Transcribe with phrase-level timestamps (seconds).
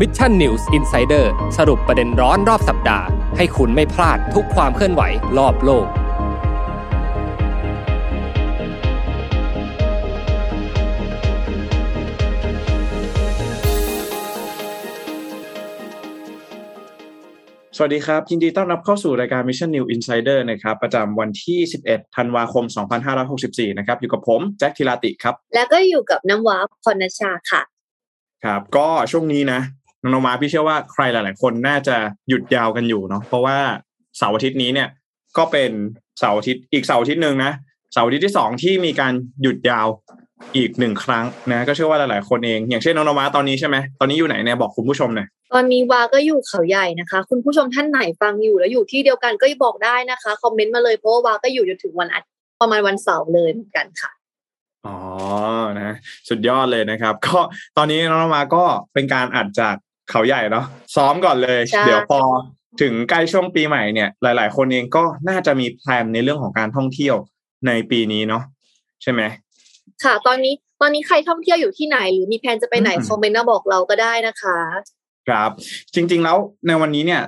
[0.00, 1.26] Mission News Insider
[1.58, 5.02] สรุปประเด็นร้อนรอบสัปดาห์ ให้คุณไม่พลาดทุกความเคลื่อนไหว
[5.38, 5.86] รอบโลก
[17.76, 21.58] สวัสดีครับ ยินดีต้อนรับเข้าสู่รายการ Mission New Insider นะครับ ประจำวันที่
[21.88, 22.64] 11 ธันวาคม
[23.20, 27.62] 2564 นะครับ อยู่กับผม แจ็คทิลาติครับ แล้วก็อยู่กับน้ำว้าพรณชาค่ะ
[28.44, 29.60] ครับ ก็ช่วงนี้นะ
[30.04, 31.96] น้องๆมาพี่เชื่อว่าใครหลาย ๆ คนน่าจะ
[32.28, 33.56] หยุดยาวกันอยู่เนาะเพราะว่า
[34.18, 34.88] เสาร์อาทิตย์นี้เนี่ย
[35.38, 35.70] ก็เป็น
[36.18, 37.52] เสาร์อาทิตย์อีกเสาร์อาทิตย์หนึ่งนะ
[37.92, 39.86] เสาร์อาทิตย์ที่สองที่มีการหยุดยาว
[40.56, 54.10] อีกหนึ่งครั้งนะก็เชื่อว่าหลาย ๆ คนเอง อย่างเช่นน้องๆมาตอนนี้ใช่ไหมตอนนี้อยู่ไหนเนี่ยบอกคุณผู้ชมหน่อยตอนนี้วาก็อยู่เขาใหญ่นะคะ คุณผู้ชมท่านไหนฟังอยู่แล้วอยู่ที่เดียวกันก็บอกได้นะคะคอมเมนต์มาเลยเพราะว่าวาก็อยู่จนถึงวันอาทิตย์ประมาณวันเสาร์เลยเหมือนกันค่ะ
[54.86, 54.96] อ๋อ
[55.80, 55.94] นะ
[56.28, 57.38] สุดยอดเลยนะครับ ก็
[57.76, 58.64] ตอนนี้น้องๆมาก็
[58.94, 59.74] เป็นการอัดจาก
[60.10, 62.20] เขาใหญ่เนาะซ้อมก่อนเลยใช่เดี๋ยวพอ
[62.80, 67.16] ถึงใกล้ช่วงปีใหม่เนี่ย หลาย ๆ คนเองก็น่าจะมีแพลนในเรื่องของการท่องเที่ยว
[67.66, 68.42] ในปีนี้เนาะ
[69.02, 69.22] ใช่ไหม
[70.04, 74.58] ค่ะ ตอนนี้ตอนนี้ใครท่องเที่ยวอยู่ที่ไหน หรือมีแผนจะไปไหนอืมคอมเมนต์มาบอกเราก็ได้นะคะ
[75.28, 75.50] ครับ
[75.94, 77.22] จริง ๆ แล้วในวันนี้เนี่ย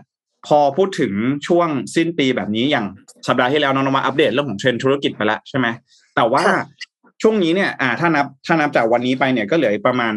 [0.47, 1.13] พอพูดถึง
[1.47, 2.87] ช่วงสิ้นปีแบบนี้อย่าง
[3.29, 5.67] สัปดาห์ที่แล้วน้องๆมาอัปเดตเรื่องของเทรนด์ธุรกิจไปแล้วใช่ไหม
[6.17, 6.63] แต่ว่าค่ะ
[7.23, 10.13] ช่วงนี้เนี่ย อ่า ถ้านับถ้านับจากวันนี้ไปเนี่ยก็เหลืออีกประมาณ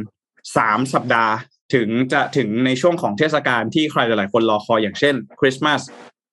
[0.58, 1.34] สามสัปดาห์
[1.74, 5.82] ถึงจะถึงในช่วงของเทศกาลที่ใครหลายๆคนรอคอยอย่างเช่นคริสต์มาส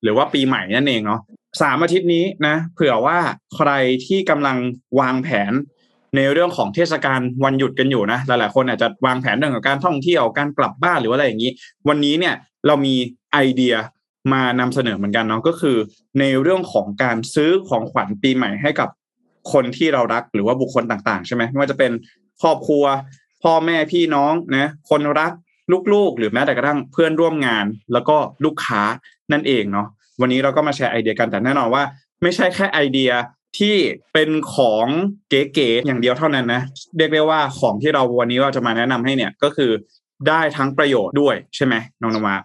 [0.03, 1.21] หรือว่าปีใหม่นั่นเองเนาะ
[1.61, 3.17] สามอาทิตย์นี้นะเผื่อว่า
[3.55, 3.71] ใคร
[4.05, 4.57] ที่กำลัง
[4.99, 5.53] วางแผน
[6.15, 11.51] ในเรื่องของเทศกาลวันหยุดกันอยู่นะหลายๆคนอาจจะวางแผนเรื่องของการท่องเที่ยวการกลับบ้านหรือว่าอะไรอย่างนี้
[11.89, 12.35] วันนี้เนี่ย
[12.67, 12.95] เรามี
[13.33, 13.75] ไอเดีย
[14.33, 15.77] มานำเสนอเหมือนกันเนาะก็คือ
[16.19, 18.89] ในเรื่องของการซื้อของขวัญปีใหม่ให้กับ
[19.53, 21.91] คนที่เรารักหรือว่าบุคคลต่างๆ ใช่ไหมไม่ว่าจะเป็น
[22.41, 22.83] ครอบครัว
[23.43, 25.31] พ่อแม่พี่น้องนะคนรัก
[25.93, 28.81] ลูกๆ หรือแม้แต่กระทั่งเพื่อนร่วมงาน แล้วก็ลูกค้า
[29.31, 29.87] นั่นเองเนาะ
[30.21, 31.83] วันนี้เราก็มาแชร์ไอเดียกันแต่แน่นอนว่า
[32.21, 33.11] ไม่ใช่แค่ไอเดีย
[33.59, 33.75] ที่
[34.13, 34.87] เป็นของ
[35.29, 36.61] เก๋ๆอย่างเดียวเท่านั้นนะ
[36.97, 39.71] เรียกได้ว่าของที่เราวันนี้เราจะมาแนะนำให้เนี่ยก็คือ
[40.27, 42.35] ได้ทั้งประโยชน์ด้วยใช่ไหมน้องนวา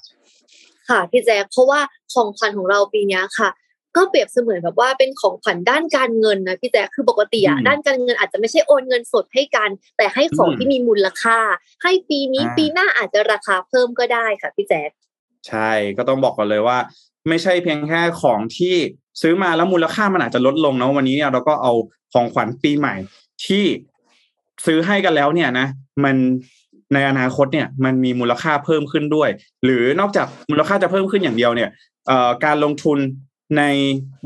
[0.88, 1.80] ค่ะพี่แจ๊คเพราะว่า
[2.12, 3.48] ของขวัญของเราปีนี้ค่ะ
[3.96, 11.38] ก็เปรียบเสมือนแบบว่าเป็นของขวัญด้านการเงินนะพี่แจ๊คคือปกติอะอืมด้านการเงินอาจจะไม่ใช่โอนเงินสดให้กัน แต่ให้ของอืมที่มีมูลค่า
[11.82, 14.90] ให้ปีนี้อ่าปีหน้าอาจจะราคาเพิ่มก็ได้ค่ะพี่แจ๊ค
[15.48, 16.78] ใช่ก็ต้องบอกก่อนเลยว่า
[17.28, 18.74] ไม่ใช่เพียงแค่ของที่
[19.22, 21.72] ซื้อมาแล้วมูลค่ามันอาจจะลดลงเนาะวันนี้เนี่ยเราก็เอา
[22.12, 22.94] ของขวัญปีใหม่
[23.46, 23.64] ที่
[24.66, 25.66] ซื้อให้กันแล้วเนี่ยนะ
[26.04, 26.16] มัน
[26.94, 29.28] ในอนาคตเนี่ยมันมีมูลค่าเพิ่มขึ้นด้วย
[29.64, 31.70] หรือนอกจากมูลค่าจะเพิ่มขึ้นอย่างเดียวเนี่ย
[32.06, 32.98] เอ่อการลงทุน
[33.58, 33.62] ใน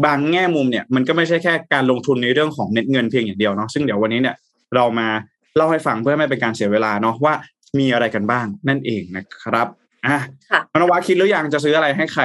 [0.05, 4.37] บางแง่มุมเนี่ยมันก็ไม่ใช่แค่การลงทุนในเรื่องของเม็ดเงินเพียงอย่างเดียวเนาะซึ่งเดี๋ยววันนี้เนี่ย
[4.75, 5.09] เรามา
[5.57, 7.35] เล่าให้ฟังเพื่อไม่เป็นการเสียเวลาเนาะว่า
[7.79, 9.67] มีอะไรกันบ้างนั่นเองนะครับ
[10.05, 10.21] อะ
[10.51, 12.23] ค่ะนวาคิดหรือยังจะซื้ออะไรให้ใคร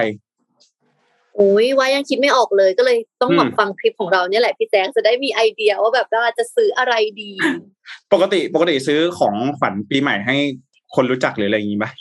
[1.35, 7.31] โอ้ยว่ายังคิดไม่ออกเลยก็เลยต้องอืมมาฟังคลิปของเราเนี่ยแหละพี่แจ๊คจะได้มีไอเดียว่าแบบว่าจะซื้ออะไรดี
[8.13, 10.35] ปกติปกติซื้อของขวัญปีใหม่ให้
[10.95, 11.91] คนรู้จักหรืออะไรอย่างนี้ปะ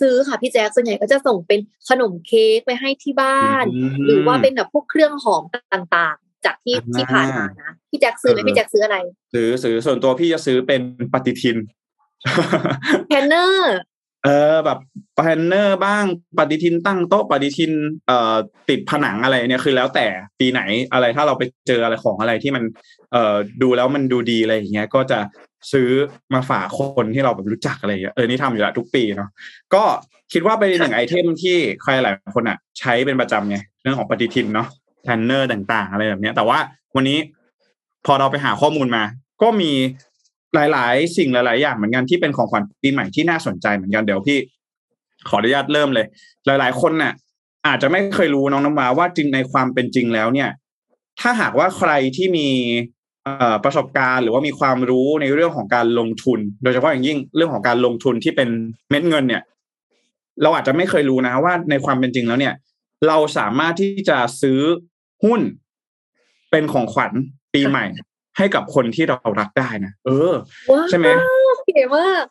[0.00, 5.42] ซื้อค่ะพี่แจ๊คส่วนใหญ่ก็จะส่งเป็นขนมเค้กไปให้ที่บ้านอืมหรือว่าเป็นแบบพวกเครื่องหอม
[5.74, 8.96] ต่างๆ จากที่อ่าที่ผ่านมานะพี่แจ็คซื้อไหมเออพี่แจ็คซื้ออะไร
[9.34, 10.80] ซื้อซื้อส่วนตัวพี่จะซื้อเป็น
[11.12, 11.56] ปฏิทิน
[13.06, 13.78] planner
[14.24, 14.78] เออแบบ
[15.14, 16.04] planner บ้าง
[16.38, 17.72] ปฏิทินตั้งโต๊ะปฏิทิน
[18.06, 18.34] เอ่อ
[18.68, 20.06] ติดผนังอะไรเนี่ยคือแล้วแต่
[20.40, 20.60] ปีไหน
[20.92, 22.62] อะไรถ้าเราไปเจออะไรของอะไรที่มัน
[23.12, 25.18] เอ่อดูแล้วมันดูดีอะไรอย่างเงี้ยก็จะ
[25.72, 25.88] ซื้อ
[26.34, 29.30] มาฝากคนที่เราแบบรู้จักอะไรอย่างเงี้ยเออนี่ทำอยู่แล้วทุกปีเนาะ
[29.74, 29.82] ก็
[30.32, 34.68] คิดว่าเป็นหนึ่ง item ที่ใครหลายคนอะ ใช้เป็นประจำไงเรื่องของปฏิทินเนาะ
[35.04, 36.58] planner ต่างๆ อะไรแบบเนี้ย แต่ว่า
[36.96, 37.18] วันนี้
[38.06, 39.02] พอเราไปหาข้อมูลมา
[39.42, 39.72] ก็มี
[40.54, 44.38] หลาย ๆ สิ่งหลาย ๆ อย่างเหมือนกันที่เป็นของขวัญปีใหม่ที่น่าสนใจเหมือนกันเดี๋ยวพี่
[45.28, 46.06] ขออนุญาตเริ่มเลย
[46.46, 47.12] หลาย ๆ คนน่ะ
[47.66, 50.50] อาจจะไม่เคยรู้น้องน้ำมาว่าจริงในความเป็นจริงแล้วเนี่ย
[51.20, 52.48] ถ้าหากว่าใครที่มี
[53.64, 58.48] ประสบการณ์หรือว่ามีความรู้ในเรื่องของการลงทุน โดยเฉพาะอย่างยิ่งเรื่องของการลงทุนที่เป็น
[58.90, 59.42] เม็ดเงินเนี่ย
[60.42, 62.54] เราอาจจะไม่เคยรู้นะว่าในความเป็นจริงแล้วเนี่ย
[63.06, 64.60] เราสามารถที่จะซื้อ
[65.24, 65.40] หุ้น
[66.50, 67.12] เป็นของขวัญ
[67.54, 67.84] ปีใหม่
[68.38, 70.32] ให้กับคนที่เรารักได้นะเออ
[70.70, 71.06] ว้าวใช่ไหม
[71.66, 72.24] เก๋มาก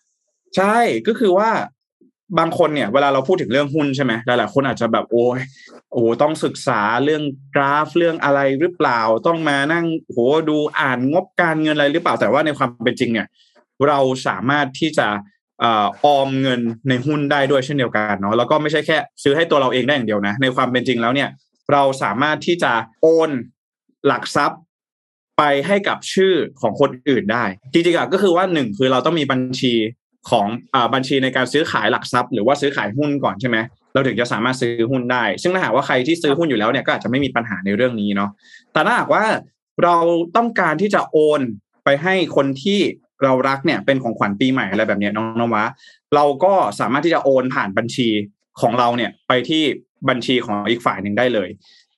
[0.57, 0.77] ใช่
[1.07, 1.49] ก็คือว่า
[2.39, 5.39] บางคนเนี่ยเวลาเราพูดถึงเรื่องหุ้นใช่ไหมหลายๆคนอาจจะแบบโอ้ย
[5.93, 7.23] โอ้ต้องศึกษาเรื่อง
[7.55, 10.17] กราฟเรื่องอะไรหรือเปล่า ต้องมานั่งโห
[10.49, 13.27] ดูอ่านงบการเงินอะไรหรือเปล่าแต่ว่าในความเป็นจริงเนี่ย
[13.87, 15.07] เราสามารถที่จะ
[15.59, 21.29] เอ่อออมเงินในหุ้นได้ด้วยเช่นเดียวกันเนาะแล้วก็ไม่ใช่แค่ ซื้อให้ตัวเราเองได้อย่างเดียวนะ ในความเป็นจริงแล้วเนี่ย
[21.71, 23.29] เราสามารถที่จะโอน
[24.07, 24.59] หลักทรัพย์
[25.37, 27.43] ไปให้กับชื่อของคนอื่นได้
[27.73, 29.73] จริงๆก็คือว่าหนึ่งคือเราต้องมีบัญชี
[30.29, 33.57] ของอ่าบัญชีในการซื้อขายหลักทรัพย์ หรือว่าซื้อขายหุ้นก่อนใช่ไหม
[33.93, 38.29] เราถึงจะสามารถซื้อหุ้นได้ ซึ่งถ้าหากว่าใครที่ซื้อหุ้นอยู่แล้วเนี่ยก็อาจจะไม่มีปัญหาในเรื่องนี้เนาะ
[38.73, 39.23] แต่ถ้าหากว่า
[39.83, 39.97] เรา
[40.35, 41.41] ต้องการที่จะโอน
[41.83, 42.79] ไปให้คนที่
[43.23, 45.63] เรารักเนี่ยเป็นของขวัญปีใหม่อะไรแบบนี้น้องนวะ
[46.15, 48.09] เราก็สามารถที่จะโอนผ่านบัญชี
[48.61, 49.63] ของเราเนี่ยไปที่
[50.09, 51.49] บัญชีของอีกฝ่ายหนึ่งได้เลย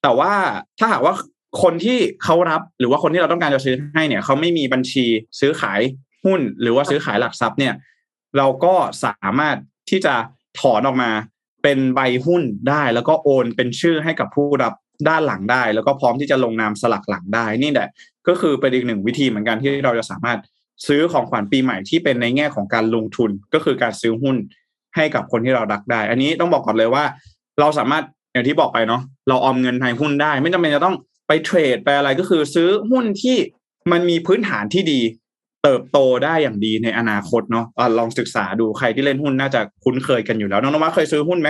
[0.01, 0.33] แต่ว่า
[0.80, 1.13] ถ้าหากว่า
[1.62, 5.06] คนที่เขารับหรือว่าคนที่เราต้องการจะซื้อให้เนี่ยเขาไม่มีบัญชี
[5.40, 5.81] ซื้อขาย
[6.25, 7.74] หุ้น หรือว่าซื้อขายหลักทรัพย์เนี่ย
[8.38, 8.75] เราก็
[9.06, 9.57] สามารถ
[9.90, 10.16] ที่จะ
[10.60, 11.12] ถอนออกมา
[11.63, 14.74] เป็นใบหุ้นได้ แล้วก็โอนเป็นชื่อให้กับผู้รับ
[15.07, 17.90] ด้านหลังได้ แล้วก็พร้อมที่จะลงนามสลักหลังได้นี่แหละ
[18.28, 20.40] ก็คือเป็นอีกหนึ่งวิธีเหมือนกันที่เราจะสามารถ
[20.88, 24.36] ซื้อของขวัญปีใหม่ที่เป็นในแง่ของการลงทุนก็คือการซื้อหุ้น
[24.96, 27.04] ให้กับคนที่เรารักได้ อันนี้ต้องบอกก่อนเลยว่า
[27.60, 28.04] เราสามารถ
[28.34, 30.96] อย่างที่บอกไปเนาะเราออมเงินในหุ้นได้ ไม่จำเป็นจะต้อง
[31.29, 33.37] ไปเทรดไปอะไรก็คือซื้อหุ้นที่
[33.91, 34.99] มันมีพื้นฐานที่ดี
[35.63, 41.49] เติบโตได้อย่างดีในอนาคตเนาะอะลองศึกษาดูใครที่เล่นหุ้นน่าจะคุ้นเคยกันอยู่แล้วน้องนวัดเคยซื้อหุ้นไหม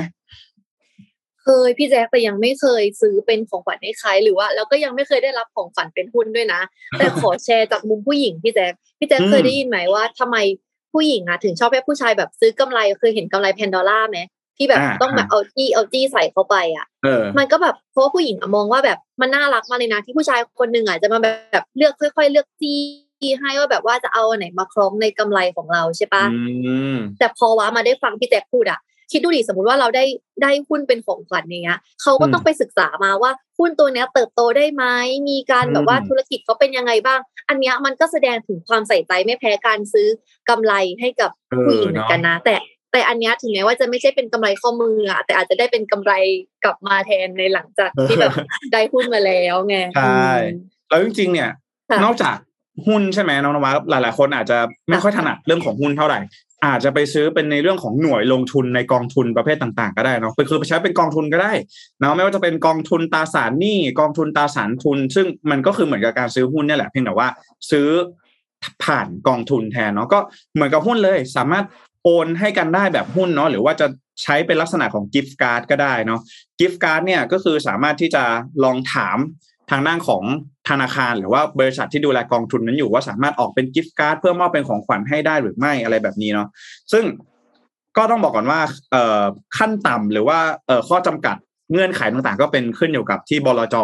[1.44, 6.62] เคยพี่แจ๊คแต่ยังไม่เคยซื้อเป็นของขวัญให้ใครหรือว่า แล้วก็ยังไม่เคยได้รับของขวัญเป็นหุ้นด้วยนะ
[6.98, 10.38] แต่ขอแชร์จากมุมผู้หญิงพี่แจ๊คพี่แจ๊คอืมเคยได้ยินไหมว่าทำไม
[10.94, 14.20] ผู้หญิงอะถึงชอบให้ผู้ชายแบบซื้อกำไรเคยเห็นกำไรแพนดอล่าไหม
[14.60, 21.20] ที่แบบอ่าต้องแบบเอาจี้เอาจี้ใส่เข้าไปอะเออมันก็แบบเพราะว่าผู้หญิงอะมองว่าแบบมันน่ารักมากเลยนะที่ผู้ชายคนหนึ่งอะจะมา
[21.52, 22.80] แบบเลือกค่อย ๆ เลือกจี้
[23.40, 28.80] ให้ว่าแบบว่าจะเอาอันไหนมาคล้องในกำไรของเราใช่ปะอืมแต่พอว่ามาได้ฟังพี่แจ็คพูดอะ
[29.12, 30.06] คิดดูดิสมมติว่าเราได้
[30.44, 34.84] ได้หุ้นเป็นของขวัญอย่างเงี้ยเขาก็ต้องไปศึกษามาว่าหุ้นตัวเนี้ยเติบโตได้ไหม
[35.30, 37.20] มีการแบบว่าอืมธุรกิจเขาเป็นยังไงบ้าง
[37.50, 40.08] อันเนี้ยมันก็แสดงถึงความใส่ใจไม่แพ้การซื้อ
[40.50, 42.56] กำไรให้กับเอผู้อหญิงเหมือนเนาะกันนะ แต่
[42.92, 46.12] แต่อันเนี้ยถึงแม้ว่าจะไม่ใช่เป็นกำไรข้อมืออะแต่อาจจะได้เป็นกำไร
[46.64, 48.34] กลับมาแทนในหลังจากที่แบบ
[48.74, 50.58] ได้หุ้นมาแล้วไงใช่อืม
[50.90, 51.52] แล้วจริงๆ เนี่ย
[51.90, 52.36] ค่ะนอกจาก
[52.88, 54.58] หุ้นใช่ไหมน้องนวัดหลาย ๆ คนอาจจะ
[54.90, 56.20] ไม่ค่อยถนัดเรื่องของหุ้นเท่าไหร่
[56.66, 61.54] อาจจะไปซื้อเป็นในเรื่องของหน่วยลงทุนในกองทุนประเภทต่างๆ ก็ได้เนาะคือไปใช้เป็นกองทุนก็ได้
[62.00, 67.28] เนาะไม่ว่าจะเป็นกองทุนตราสารหนี้กองทุนตราสารทุน ซึ่งมันก็คือเหมือนกับการซื้อหุ้นเนี่ยแหละเพียงแต่ว่า
[67.72, 67.88] ซื้อ
[68.84, 70.20] ผ่านกองทุนแทนเนาะก็
[70.54, 71.66] เหมือนกับหุ้นเลย สามารถ
[72.04, 73.88] โอนให้กันได้แบบหุ้นเนาะหรือว่าจะ
[74.24, 76.20] ใช้เป็นลักษณะของ gift card ก็ได้เนาะ
[76.60, 78.24] gift card เนี่ยก็คือสามารถที่จะ
[78.64, 79.18] ลองถาม
[79.70, 80.24] ทางด้านของ
[80.70, 86.48] ธนาคาร หรือว่าบริษัทที่ดูแลกองทุนนั้นอยู่ว่าสามารถออกเป็น gift card เพื่อมอบเป็นของขวัญให้ได้หรือไม่อะไรแบบนี้เนาะ
[86.92, 87.04] ซึ่ง
[87.98, 88.60] ก็ต้องบอกก่อนว่า
[88.92, 91.36] เขั้นต่ำหรือว่าเข้อจำกัด
[91.72, 93.76] เงื่อนไขต่างๆ ก็เป็นขึ้นอยู่กับที่บลจ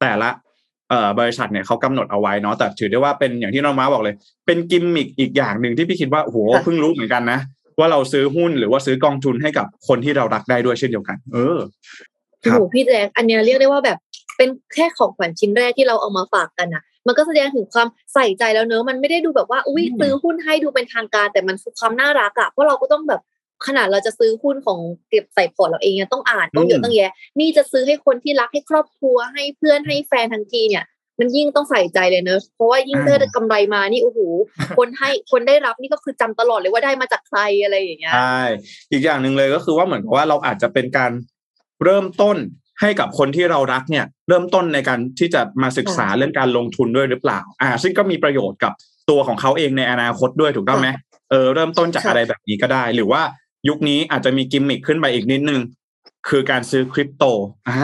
[0.00, 0.30] แต่ละ
[1.18, 4.14] บริษัทเนี่ยเขากำหนดเอาไว้เนาะแต่ถือได้ว่าเป็นอย่างที่น้องม้าบอกเลย
[4.46, 7.40] เป็นกิมมิกอีกอย่างหนึ่งที่พี่คิดว่าโหเพิ่งรู้เหมือนกันนะ
[7.78, 11.58] ว่าเราซื้อหุ้นหรือว่าซื้อกองทุนให้กับคนที่เรารักได้ด้วยเช่นเดียวกัน เออ
[12.40, 13.98] โอ้โหพี่แจ๊คอันเนี้ยเรียกได้ว่าแบบ
[14.36, 23.20] เป็นแค่ของขวัญชิ้นแรกที่เราเอามาฝากกันอะมันก็แสดงถึงความใส่ใจแล้วเนอะมันไม่ได้ดูแบบว่าอุ้ยอืมซื้อหุ้นให้ดูเป็นทางการ แต่มันคือความน่ารักอะเพราะเราก็ต้องแบบ
[23.66, 30.84] ขนาดเราจะซื้อหุ้นของเก็บใส่พอร์ตเราเองยังต้องอ่านต้องเยอะต้องแยะ นี่จะซื้อให้คนที่รักให้ครอบครัวให้เพื่อนให้แฟนทั้งทีเนี่ย
[31.18, 34.20] มันยิ่งต้องใส่ใจเลยเนอะเพราะว่ายิ่งอ่าถ้าได้กำไรมานี่โอ้โห
[34.78, 38.40] คนให้คนได้รับนี่ก็คือจำตลอดเลยว่าได้มาจากใครอะไรอย่างเงี้ยใช่
[38.92, 41.12] อีกอย่างหนึ่งเลยก็คือว่าเหมือนกับว่าเราอาจจะเป็นการ
[41.84, 42.36] เริ่มต้น
[42.80, 48.72] ให้กับคนที่เรารักเนี่ย เริ่มต้นในการที่จะมาศึกษาเรื่องการลงทุนด้วยหรือเปล่า อ่า ซึ่งก็มีประโยชน์กับ
[49.10, 50.88] ตัวของเขาเองในอนาคตด้วยถูกต้องไหม
[51.30, 53.22] เออเริ่มต้นจากค่ะอะไรแบบนี้ก็ได้ หรือว่า
[53.68, 55.60] ยุคนี้อาจจะมีกิมมิคขึ้นไปอีกนิดนึง
[56.28, 57.24] คือการซื้อคริปโต
[57.68, 57.76] อ่า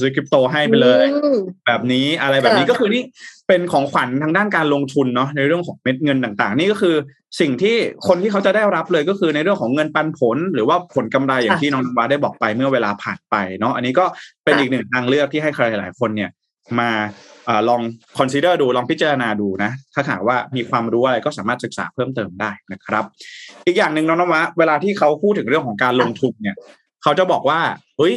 [0.00, 3.02] ซื้อคริปโตให้ไปเลยอืมแบบนี้อะไรแบบนี้ค่ะก็คือนี่
[3.48, 6.96] เป็นของขวัญทางด้านการลงทุนเนาะในเรื่องของเม็ดเงินต่างๆ นี่ก็คือ
[7.40, 7.76] สิ่งที่
[8.08, 14.04] คนที่เขาจะได้รับเลยก็คือในเรื่องของเงินปันผล หรือว่าผลกำไรอย่างที่น้องนวาได้บอกไปเมื่อเวลาผ่านไปเนาะอันนี้ก็
[14.44, 16.30] เป็นอีกหนึ่งทางเลือกที่ให้ใครหลายๆคนเนี่ย
[16.80, 16.90] มา
[17.48, 17.80] อาลอง
[18.18, 23.04] consider ดูลองพิจารณาดูนะ ถ้าหากว่ามีความรู้อะไรก็สามารถศึกษาเพิ่มเติมได้นะครับ
[23.66, 26.56] อีกอย่างหนึ่งน้องนวะเวลาที่เขาพูดถึงเรื่องของการลงทุนเนี่ย
[27.02, 27.60] เขาจะบอกว่า
[27.98, 28.14] เฮ้ย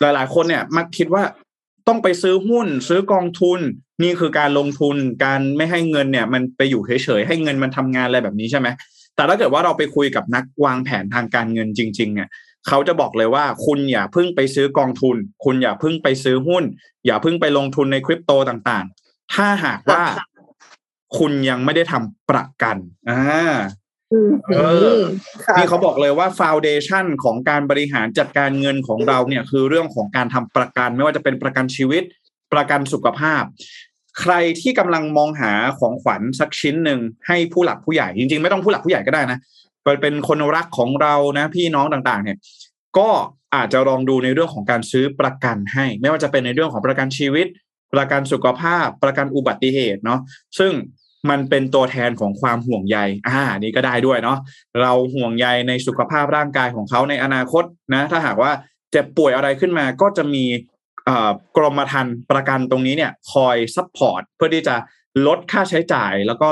[0.00, 1.22] หลาย ๆ คนเนี่ยมักคิดว่า
[1.88, 3.60] ต้องไปซื้อหุ้น ซื้อกองทุน
[4.02, 8.68] นี่คือการลงทุนการไม่ให้เงินเนี่ย มันไปอยู่เฉยๆให้เงินมันทำงานอะไรแบบนี้ใช่ไหม
[9.16, 12.28] แต่ถ้าเกิดว่าเราไปคุยกับนักวางแผนทางการเงินจริงๆเนี่ย
[12.68, 16.64] เขาจะบอกเลยว่าคุณอย่าเพิ่งไปซื้อกองทุน คุณอย่าเพิ่งไปซื้อหุ้น
[17.06, 20.26] อย่าเพิ่งไปลงทุนในคริปโตต่างๆ ถ้าหากว่าค่ะ
[21.18, 22.76] คุณยังไม่ได้ทำประกัน
[23.10, 23.56] อ่าอืม
[24.54, 24.60] เอ
[24.98, 25.02] อ
[25.44, 32.02] ค่ะนี่เขาบอกเลยว่าฟ u n เดชันของการบริหารจัดการเงินของเราเนี่ยคือเรื่องของการทำประกัน ไม่ว่าจะเป็นประกันชีวิต
[32.52, 33.42] ประกันสุขภาพ
[34.20, 39.38] ใครที่กำลังมองหาของขวัญสักชิ้นหนึ่งให้ผู้หลักผู้ใหญ่จริง ๆ ไม่ต้องผู้หลักผู้ใหญ่ก็ได้นะ
[40.02, 42.38] เป็นคนรักของเรานะพี่น้องต่างๆ เนี่ย
[42.98, 43.08] ก็
[43.54, 47.46] อาจจะลองดูในเรื่องของการซื้อประกันให้ ไม่ว่าจะเป็นในเรื่องของประกันชีวิต
[47.94, 50.20] ประกันสุขภาพ ประกันอุบัติเหตุเนาะ
[50.58, 50.72] ซึ่ง
[51.30, 54.38] มันเป็นตัวแทนของความห่วงใยอ่านี่ก็ได้ด้วยเนาะ
[54.82, 57.64] เราห่วงใยในสุขภาพร่างกายของเขาในอนาคต
[57.94, 58.52] นะ ถ้าหากว่า
[58.92, 60.44] เจ็บป่วยอะไรขึ้นมาก็จะมี
[61.56, 64.76] กรมธรรม์ประกันตรงนี้เนี่ยคอย support เพื่อที่จะ
[65.26, 66.48] ลดค่าใช้จ่าย แล้วก็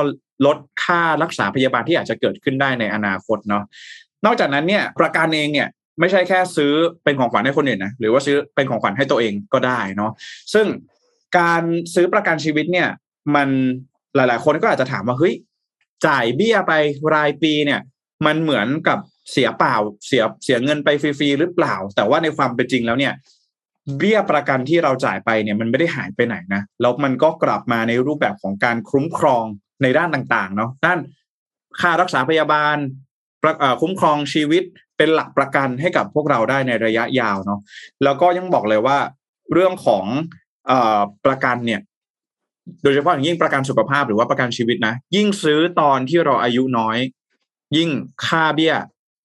[0.46, 3.64] ลดค่ารักษาพยาบาลที่อาจจะเกิดขึ้นได้ในอนาคตเนาะ
[4.26, 5.68] นอกจากนั้นเนี่ยประกันเองเนี่ย
[6.00, 6.72] ไม่ใช่แค่ซื้อ
[7.04, 10.10] เป็นของขวัญให้คนอื่นนะหรือว่าซื้อเป็นของขวัญให้ตัวเองก็ได้เนาะ
[10.54, 10.66] ซึ่ง
[11.38, 11.62] การ
[11.94, 12.88] ซื้อประกันชีวิตเนี่ย
[13.34, 13.48] มัน
[14.16, 15.34] หลาย ๆ คนก็อาจจะถามว่าเฮ้ย
[16.06, 16.72] จ่ายเบี้ยไป
[17.14, 17.80] รายปีเนี่ย
[18.26, 18.98] มันเหมือนกับ
[19.30, 19.76] เสียเปล่า
[20.06, 23.12] เสียเสียเงินไปฟรีๆหรือเปล่า แต่ว่าในความเป็นจริงแล้วเนี่ย
[23.98, 29.44] เบี้ยประกันที่เราจ่ายไปเนี่ยมันไม่ได้หายไปไหนนะแล้วมันก็กลับมาในรูปแบบของการคุ้มครอง
[29.82, 30.98] ในด้านต่างๆ เนาะด้าน
[31.80, 32.76] ค่ารักษาพยาบาล
[33.80, 34.62] คุ้มครองชีวิต
[34.96, 37.60] เป็นหลักประกันให้กับพวกเราได้ในระยะยาวเนาะ
[38.04, 38.98] แล้วก็ยังบอกเลยว่า
[39.52, 40.04] เรื่องของ
[40.70, 40.72] อ
[41.26, 41.80] ประกันเนี่ย
[42.82, 46.98] โดยเฉพาะอย่างยิ่งประกันสุขภาพหรือว่าประกันชีวิตนะ ยิ่งซื้อตอนที่เราอายุน้อย
[47.76, 47.90] ยิ่ง
[48.26, 48.74] ค่าเบี้ย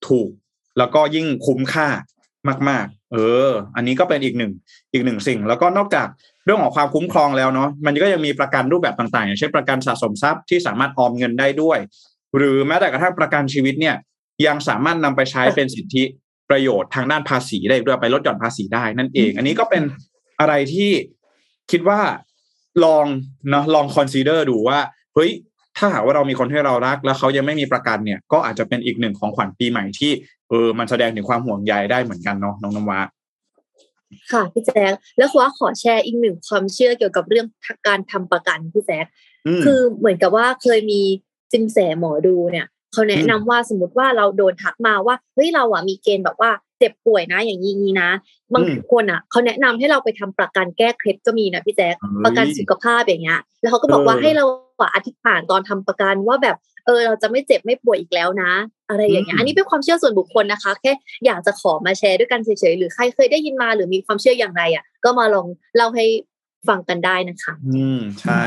[0.08, 0.30] ถูก
[0.78, 1.88] แล้วก็ยิ่งคุ้มค่า
[2.70, 3.18] มาก ๆ เอ
[3.50, 4.52] อ อันนี้ก็เป็นอีกหนึ่ง
[4.94, 6.08] อีกหนึ่งสิ่ง แล้วก็นอกจาก
[6.46, 11.80] เรื่องของความคุ้มครองแล้วเนาะมันก็ยังมีประกันรูปแบบต่างๆอย่างเช่นประกันสะสมทรัพย์ที่สามารถออมเงินได้ด้วย
[12.38, 13.96] หรือแม้แต่กระทั่งประกันชีวิตเนี่ย
[14.46, 16.04] ยังสามารถนำไปใช้เป็นสิทธิ
[16.50, 19.84] ประโยชน์ทางด้านภาษีได้ด้วยไปลดหย่อนภาษีได้นั่นเอง อันนี้ก็เป็น
[20.40, 20.92] อะไรที่
[21.72, 22.00] คิดว่า
[22.84, 23.06] ลอง
[23.50, 24.80] เนาะลองคอนซีเดอร์ดูว่า
[25.16, 25.32] เฮ้ย
[25.78, 30.12] ถ้าหากว่าเรามีคนที่เรารัก แล้วเขายังไม่มีประกันเนี่ย ก็อาจจะเป็นอีกหนึ่งของขวัญปีใหม่ที่
[30.50, 33.00] เออมันแสดงถึงความห่วงใยได้เหมือนกันเนาะน้องน้ำว้า
[34.32, 37.48] ค่ะพี่แจ๊คแล้วว่าขอแชร์อีกหนึ่งความเชื่อเกี่ยวกับเรื่อง
[37.88, 39.06] การทำประกันพี่แจ๊ค
[39.66, 41.02] คือเหมือนกับว่าเคยมี
[41.52, 48.10] จิมแสหมอดูเนี่ยเขาแนะนำว่าสมมติว่าเราโดนทักมาว่าเฮ้ยเราอะมีเกณฑ์แบบว่า เจ็บป่วยนะ อย่างนี้นะ
[48.54, 54.46] บางคนอะเขาแนะนำให้เราไปทำประกันแก้เคล็ดก็มีนะพี่แจ๊คประกันสุขภาพอย่างเงี้ย แล้วเขาก็บอกว่าให้เรา
[54.96, 58.52] อธิษฐานตอนทำประกันว่าแบบเออเราจะไม่เจ็บไม่ป่วยอีกแล้วนะ
[58.90, 60.92] อะไรอย่างเงี้ยอันนี้เป็นความเชื่อส่วนบุคคลนะคะ แค่
[61.26, 66.06] อยากจะขอมาแชร์ด้วยกันเฉยๆหรือใครเคยได้ยินมาหรือมีความเชื่ออย่างไรอะ ก็มาลองเล่าให้
[66.68, 68.42] ฟังกันได้นะคะ อืมใช่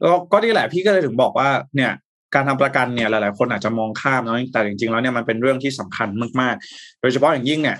[0.00, 1.92] แล้วก็นี่แหละพี่ก็เลยถึงบอกว่าเนี่ย
[2.34, 6.08] การทำประกันเนี่ยหลาย ๆ คนอาจจะมองข้ามเนาะแต่จริง ๆ แล้วเนี่ยมันเป็นเรื่องที่สำคัญ
[6.40, 7.76] มาก ๆ โดยเฉพาะอย่างยิ่งเนี่ย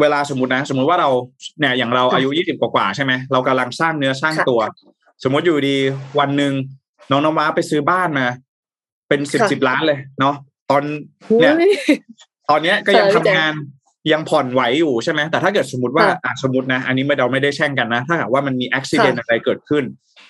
[0.00, 1.10] เวลาสมมตินะ สมมุติว่าเรา
[1.60, 4.60] เนี่ยอย่างเราอายุยี่สิบกว่าใช่ไหมเรากำลังสร้างเนื้อสร้างตัว
[5.24, 5.76] สมมติอยู่ดี
[6.18, 6.52] วันหนึ่ง
[7.10, 8.26] น้องน้ำว้าไปซื้อบ้านมา
[9.08, 10.34] เป็นสิบสิบล้านเลยเนาะ
[10.70, 10.82] ตอน
[11.40, 11.54] เนี่ย
[12.50, 13.52] ตอนเนี้ยก็ยังทำงาน
[14.12, 16.06] ยังผ่อนไหวอยู่ใช่ไหมแต่ถ้าเกิดสมมติว่า
[16.42, 19.84] สมมตินะ อันนี้ไม่เราไม่ได้แช่งกันนะ ถ้าหากว่ามันมีอุบัติเหตุอะไรเกิดขึ้น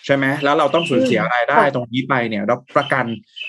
[0.06, 3.04] ใช่ไหมแล้วเราต้องสูญเสียรายได้ตรงนี้ไปเนี่ยเราประกัน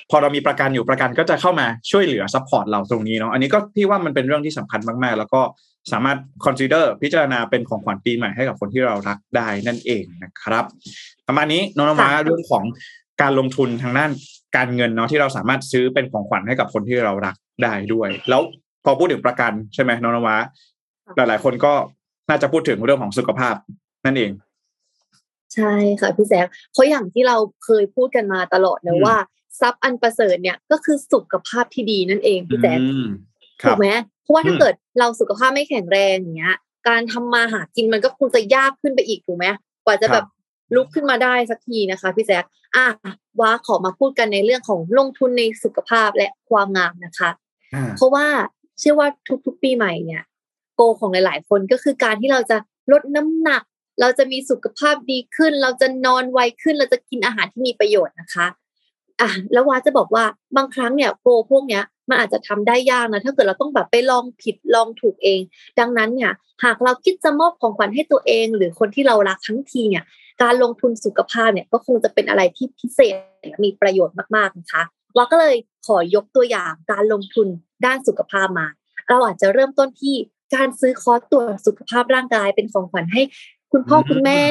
[0.09, 5.41] พอเรามีประกันอยู่ประกันก็จะเข้ามาช่วยเหลือ support เราตรงนี้เนาะอันนี้ก็พี่ว่ามันเป็นเรื่องที่สำคัญมากๆ แล้วก็
[5.91, 10.65] สามารถ consider พิจารณาเป็นของขวัญปีใหม่ให้กับคนที่เรารักได้นั่นเองนะครับ
[11.27, 12.63] ประมาณนี้น้องมาเรื่องของ
[13.21, 14.11] การลงทุนทางด้าน
[14.57, 18.41] การเงินเนาะที่เราสามารถซื้อเป็นของขวัญให้กับคนที่เรารักได้ด้วย แล้ว
[18.85, 20.37] พอพูดถึงประกันใช่ไหมน้องนวะ
[21.15, 21.73] หลาย ๆ คนก็
[22.29, 23.55] น่าจะพูดถึงเรื่องของสุขภาพ
[24.05, 24.31] นั่นเอง
[25.57, 29.15] ใช่ค่ะพี่แจ๊คเพราะอย่างที่เราเคยพูดกันมาตลอดนะว่า
[29.59, 32.79] ทรัพย์อันประเสริฐเนี่ยก็คือสุขภาพที่ดีนั่นเองพี่แจ๊ค
[33.63, 33.87] ถูกไหม
[34.21, 39.45] เพราะว่าถ้าเกิดเราสุขภาพไม่แข็งแรงอย่างเงี้ย การทำมาหากินมันก็คงจะยากขึ้นไปอีกถูกไหม
[39.85, 40.25] กว่าจะแบบ
[40.75, 42.43] ลุกขึ้นมาได้สักทีนะคะพี่แจ๊ค
[42.75, 42.87] อะ
[43.39, 47.29] ว่าขอมาพูดกันในเรื่องของลงทุนในสุขภาพและความงามนะคะ
[47.95, 48.25] เพราะว่า
[48.79, 49.07] เชื่อว่า
[49.45, 50.23] ทุกๆปีใหม่เนี่ย
[50.75, 52.57] โกของหลาย ๆ คนก็คือการที่เราจะ
[52.91, 53.63] ลดน้ำหนัก
[53.99, 58.47] เราจะมีสุขภาพดีขึ้น เราจะนอนไวขึ้น เราจะกินอาหารที่มีประโยชน์นะคะ
[59.21, 60.25] อะแล้ววาจะบอกว่า
[60.57, 65.39] บางครั้งเนี่ยโกพวกเนี้ยมันอาจจะทำได้ยากนะถ้าเกิดเราต้องแบบไปลองผิดลองถูกเอง
[65.79, 66.31] ดังนั้นเนี่ย
[66.63, 70.03] หากเราคิดจะมอบของขวัญให้ตัวเอง หรือคนที่เรารักทั้งทีเนี่ย
[70.43, 73.15] การลงทุนสุขภาพเนี่ยก็คงจะเป็นอะไรที่พิเศษ
[73.63, 74.83] มีประโยชน์มากๆนะคะ
[75.15, 75.55] วาก็เลย
[75.87, 77.47] ขอยกตัวอย่างการลงทุน
[77.85, 78.67] ด้านสุขภาพมา
[79.09, 80.15] เราอาจจะเริ่มต้นที่
[80.55, 83.21] การซื้อคอร์สตรวจสุขภาพร่างกายเป็นของขวัญให้
[83.71, 84.43] คุณพ่อคุณแม่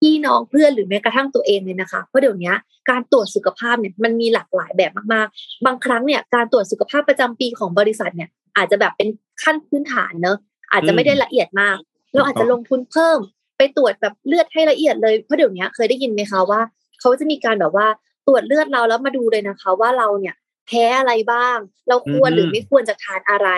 [0.00, 2.52] พี่น้องเพื่อนหรือแม้กระทั่งตัวเองเลยนะคะเพราะเดี๋ยวนี้
[2.90, 9.08] การตรวจสุขภาพเนี่ยมันมีหลากหลายแบบมากๆ บางครั้งเนี่ยการตรวจสุขภาพประจำปีของบริษัทเนี่ย อาจจะแบบเป็น
[9.42, 10.36] ขั้นพื้นฐานเนอะ
[10.72, 11.76] อาจจะไม่ได้ละเอียดมาก
[12.14, 13.18] เราอาจจะลงทุนเพิ่ม
[13.58, 16.60] ไปตรวจแบบเลือดให้ละเอียดเลยเพราะเดี๋ยวนี้เคยได้ยินไหมคะว่า
[17.00, 17.86] เขาจะมีการแบบว่า
[18.26, 20.34] ตรวจเลือดเราแล้วมาดูเลยนะคะ ว่าเราเนี่ย
[20.66, 21.58] แพ้อะไรบ้าง
[21.88, 23.48] เราควรหรือไม่ควรจะทานอะไร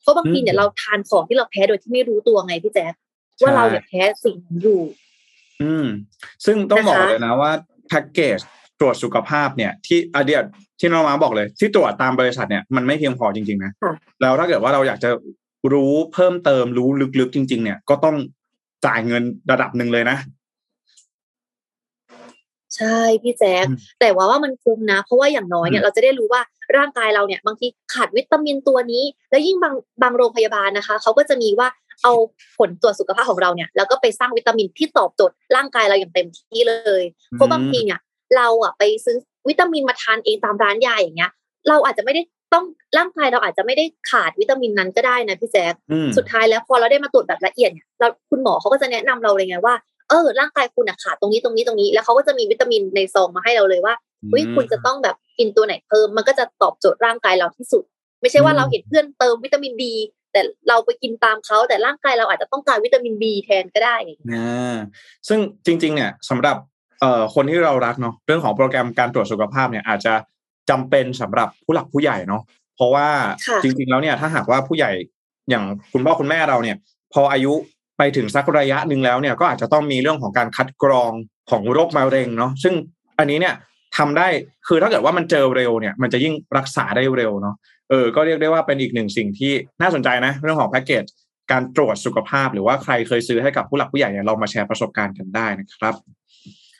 [0.00, 2.92] เพราะบางทีเนี่ยเราทานของที่เราแพ้โดยที่ไม่รู้ตัวไงพี่แจ๊ค
[3.42, 4.80] ว่าเราเนี่ยแพ้สิ่งอยู่
[5.62, 5.86] อืม
[6.44, 7.52] ซึ่งต้องบอกเลยนะว่า
[7.88, 8.38] แพ็กเกจ
[8.80, 10.40] ตรวจสุขภาพเนี่ยที่อเดีย
[10.80, 13.72] ที่น้องมาบอกเลย ที่ตรวจตามบริษัทเนี่ยมันไม่เพียงพอจริงๆนะ
[14.20, 15.10] แล้วถ้าเกิดว่าเราอยากจะ
[15.72, 16.88] รู้เพิ่มเติมรู้
[17.20, 18.16] ลึกๆจริง ๆ เนี่ยก็ต้อง
[18.86, 20.16] จ่ายเงินระดับหนึ่งเลยนะ
[22.76, 26.42] ใช่พี่แจ๊คอืมแต่ว่าว่ามันคุ้มนะ เพราะว่าอย่างน้อยเนี่ยเราจะได้รู้ว่า
[26.76, 31.68] ร่างกายเราเนี่ย บางทีขาดวิตามินตัวนี้ แล้วยิ่งบางบางโรงพยาบาลนะคะเขาก็จะมีว่า
[32.02, 32.12] เอา
[32.58, 37.02] ผลตรวจสุขภาพของเราเนี่ยแล้วก็ไปสร้างวิตามินที่ตอบโจทย์ร่างกายเราอย่างเต็มที่เลย
[37.32, 38.00] เพราะบางทีเนี่ย
[38.36, 39.16] เราอะไปซื้อ
[39.48, 41.30] วิตามินมาทานเองตามร้านยาอย่างเงี้ย
[41.68, 42.22] เราอาจจะไม่ได้
[42.54, 42.64] ต้อง
[42.98, 49.74] ร่างกายเราอาจจะไม่ได้ขาดวิตามินนั้นก็ได้นะพี่แจ๊คอืมสุดท้ายแล้วพอเราได้มาตรวจแบบละเอียดเนี่ยเราคุณหมอเขาก็จะแนะนำเราเลยไงว่า
[50.08, 53.94] เออร่างกายคุณอะขาดตรงนี้ตรงนี้ตรงนี้ แล้วเขาก็จะมีวิตามินในซองมาให้เราเลยว่า
[54.30, 57.84] เฮ้ยคุณจะต้องแบบกินตัวไหนเพิ่มมันก็จะตอบโจทย์ร่างกายเราที่สุด
[58.20, 59.94] ไม่ใช่ว่าเราเห็นเพื่อนเติมวิตามินดี
[60.32, 63.96] แต่เราไปกินตามเขาแต่ร่างกายเราอาจจะต้องการวิตามินบีแทนก็ได้
[64.32, 64.76] อ่า
[65.28, 66.56] ซึ่งจริง ๆ เนี่ยสำหรับ
[67.00, 70.14] เอ่อคนที่เรารักเนาะเรื่องของโปรแกรมการตรวจสุขภาพเนี่ยอาจจะ
[70.70, 72.42] จำเป็นสำหรับผู้หลักผู้ใหญ่เนาะ
[72.76, 73.08] เพราะว่า
[73.46, 74.90] ค่ะจริง ๆ แล้วเนี่ยถ้าหากว่าผู้ใหญ่
[75.50, 76.76] อย่างคุณพ่อคุณแม่เราเนี่ย
[77.12, 77.52] พออายุ
[77.98, 81.12] ไปถึงสักระยะหนึ่งแล้วเนี่ยก็อาจจะต้องมีเรื่องของการคัดกรอง
[81.50, 82.74] ของโรคมะเร็งเนาะซึ่ง
[83.18, 83.54] อันนี้เนี่ย
[83.96, 84.28] ทำได้
[84.68, 87.54] คือถ้าเกิดว่ามันเจอเร็วเนี่ย มันจะยิ่งรักษาได้เร็วเนาะ
[87.90, 91.04] เออก็เรียกได้ว่าเป็นอีกหนึ่งสิ่งที่น่าสนใจนะเรื่องของแพ็กเกจ
[91.50, 95.94] การตรวจสุขภาพ หรือว่าใครเคยซื้อให้กับผู้หลักผู้ใหญ่เนี่ยเรามาแชร์ประสบการณ์กันได้นะครับ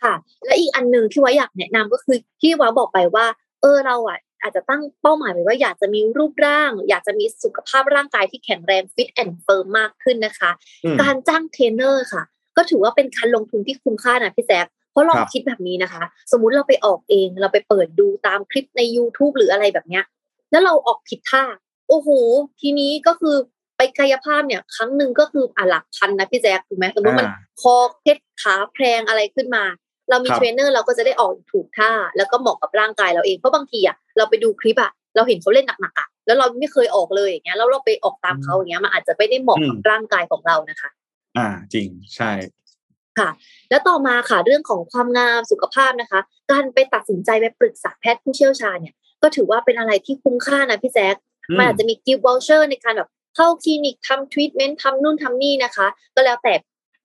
[0.03, 0.15] ค่ะ
[0.45, 3.27] และอีกอันหนึ่งที่ว่าอยากแนะนำก็คือที่ว่าบอกไปว่า
[3.61, 10.51] เออเราอะอาจจะตั้งเป้าหมายไว้ว่าอยากจะมีรูปร่าง อยากจะมีสุขภาพร่างกายที่แข็งแรง fit and firm มากขึ้นนะคะ
[10.85, 12.23] อืมการจ้างเทรนเนอร์ค่ะ
[12.57, 16.03] ก็ถือว่าเป็นการลงทุนที่คุ้มค่านะพี่แจ๊คเพราะลองครับคิดแบบนี้นะคะ
[16.33, 20.05] สมมุติเราไปออกเองเราไปเปิดดูตามคลิปใน YouTube หรืออะไรแบบเนี้ย
[20.51, 21.45] แล้วเราออกผิดท่า
[21.89, 22.09] โอ้โห
[22.61, 23.37] ทีนี้ก็คือ
[23.77, 29.65] ไปกายภาพเนี่ย ครั้งหนึ่งก็คืออะหลักพันนะพี่แจ๊คถูกไหมสมมติมันอ่าคอเคล็ดขาแพลงอะไรขึ้นมา
[30.11, 40.91] เรามีครับเทรนเนอร์เราก็จะได้ออกถูกท่า แล้วก็เหมาะกับร่างกายเราเองเพราะบางทีอะเราไปดูคลิปอะเราเห็นเขาเล่นหนักๆอะแล้วเราไม่เคยออกเลยอย่างเงี้ยแล้วเราไปออกตามเขาอย่างเงี้ยมันอาจจะไม่ได้เหมาะกับร่างกายของเรานะคะ
[41.39, 42.33] อ่าจริงใช่
[43.71, 51.15] แล้วต่อมาค่ะเรื่องของความงามสุขภาพนะคะ การไปตัดสินใจไปปรึกษาแพทย์ผู้เชี่ยวชาญเนี่ย ก็ถือว่าเป็นอะไรที่คุ้มค่านะพี่แจ๊ค
[51.49, 56.55] อืมมันอาจจะมี gift voucher ในการแบบเข้าคลินิกทำทรีทเมนต์ทำนู่นทำนี่นะคะ ก็แล้วแต่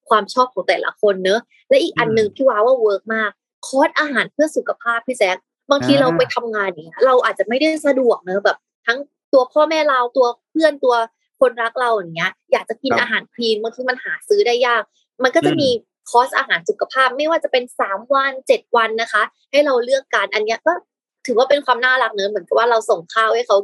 [0.10, 3.32] ความชอบของแต่ละคนเนอะและอีกอันหนึ่งที่ว้าว่า work มาก
[3.68, 5.38] คอร์สอาหารเพื่อสุขภาพพี่แจ๊ค
[5.72, 9.00] บางทีเราไปทำงานเนี่ยเราอาจจะไม่ได้สะดวกเนอะแบบ ทั้ง
[9.34, 10.96] ตัวพ่อแม่เราตัวเพื่อนตัว
[11.40, 14.84] คนรักเราอย่างเงี้ย อยากจะกินครับอาหารคลีนบางทีมันหาซื้อได้ยาก
[15.24, 15.70] มันก็จะอืมมี
[16.10, 20.74] คอร์สอาหารสุขภาพไม่ว่าจะเป็นสามวันเจ็ดวันนะคะ ให้เราเลือกการอันเนี้ยก็
[21.26, 23.58] ถือว่าเป็นความน่ารักเนอะเหมือนกับว่าเราส่งข้าวให้เขา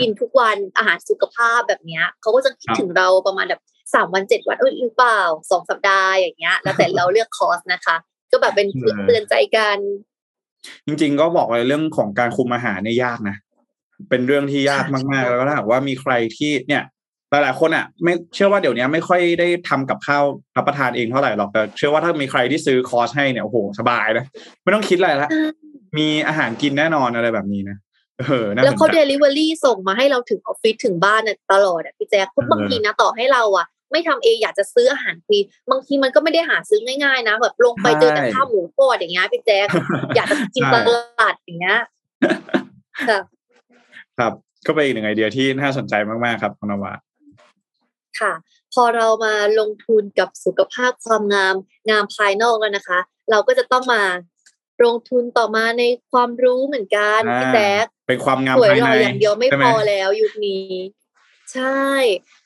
[0.00, 3.60] กินทุกวันอาหารสุขภาพแบบเนี้ยเขาก็จะคิดครับถึงเราประมาณแบบ
[3.94, 7.96] สามวันเจ็ดวันเอ้ยหรือเปล่าสองสัปดาห์อย่างเงี้ย แล้วแต่เราเลือกคอร์สนะคะ
[8.30, 8.68] ก็แบบเป็น
[9.06, 9.78] เตือนใจกัน
[10.86, 13.36] จริง ๆ ก็บอกเลยเรื่องของการคุมอาหารเนี่ยยากนะ
[14.10, 16.82] เป็นเรื่องที่ยากใช่มากๆแล้วก็ถ้าหากว่ามีใครที่เนี่ย
[17.30, 20.24] หลายๆคนอะ ไม่เชื่อว่าเดี๋ยวนี้ไม่ค่อยได้ทำกับข้าว
[20.56, 24.26] รับประทานเองเท่าไหร่หรอกแต่เชื่อว่าถ้ามีใครที่ซื้อคอร์สให้เนี่ยโอ้โหสบายนะ
[24.62, 25.30] ไม่ต้องคิดอะไรละ
[25.98, 27.76] มีอาหารกินแน่นอนอะไรแบบนี้นะ
[28.20, 35.38] เออน่าสนใจแล้วเขาเดลิเวอรี่ส่งมาให้เราถึงออฟฟิศถึงบ้านน่ะตลอดอะพี่แจ๊คเพราะเออบางทีนะต่อให้เราอะ ไม่ทำเองอยากจะซื้ออาหารคลี
[35.70, 39.66] นางทีมันก็ไม่ได้หาซื้อง่ายๆนะแบบลงไปเจอแต่ข้าวหมูทอดอย่างเงี้ยพี่แจ๊ค
[40.16, 41.78] อยากจะกินตลาดอย่างเงี้ย
[43.08, 43.20] ค่ะ
[44.18, 44.32] ครับ
[44.66, 46.92] ก็เป็นอีกหนึ่งไอเดียที่น่าสนใจมากๆครับคุณนวา
[48.20, 48.32] ค่ะ
[48.74, 51.54] พอเรามาลงทุนกับสุขภาพความงาม
[51.90, 52.98] งามภายนอกแล้วนะคะ
[53.30, 54.02] เราก็จะต้องมา
[54.84, 60.72] ลงทุนต่อมาในความรู้เหมือนกันอ่าพี่แจ๊คเป็นความงามสวยภายหในล่ออย่างเดียวไม่ใช่หพอแล้วยุคนี้
[61.52, 61.90] ใช่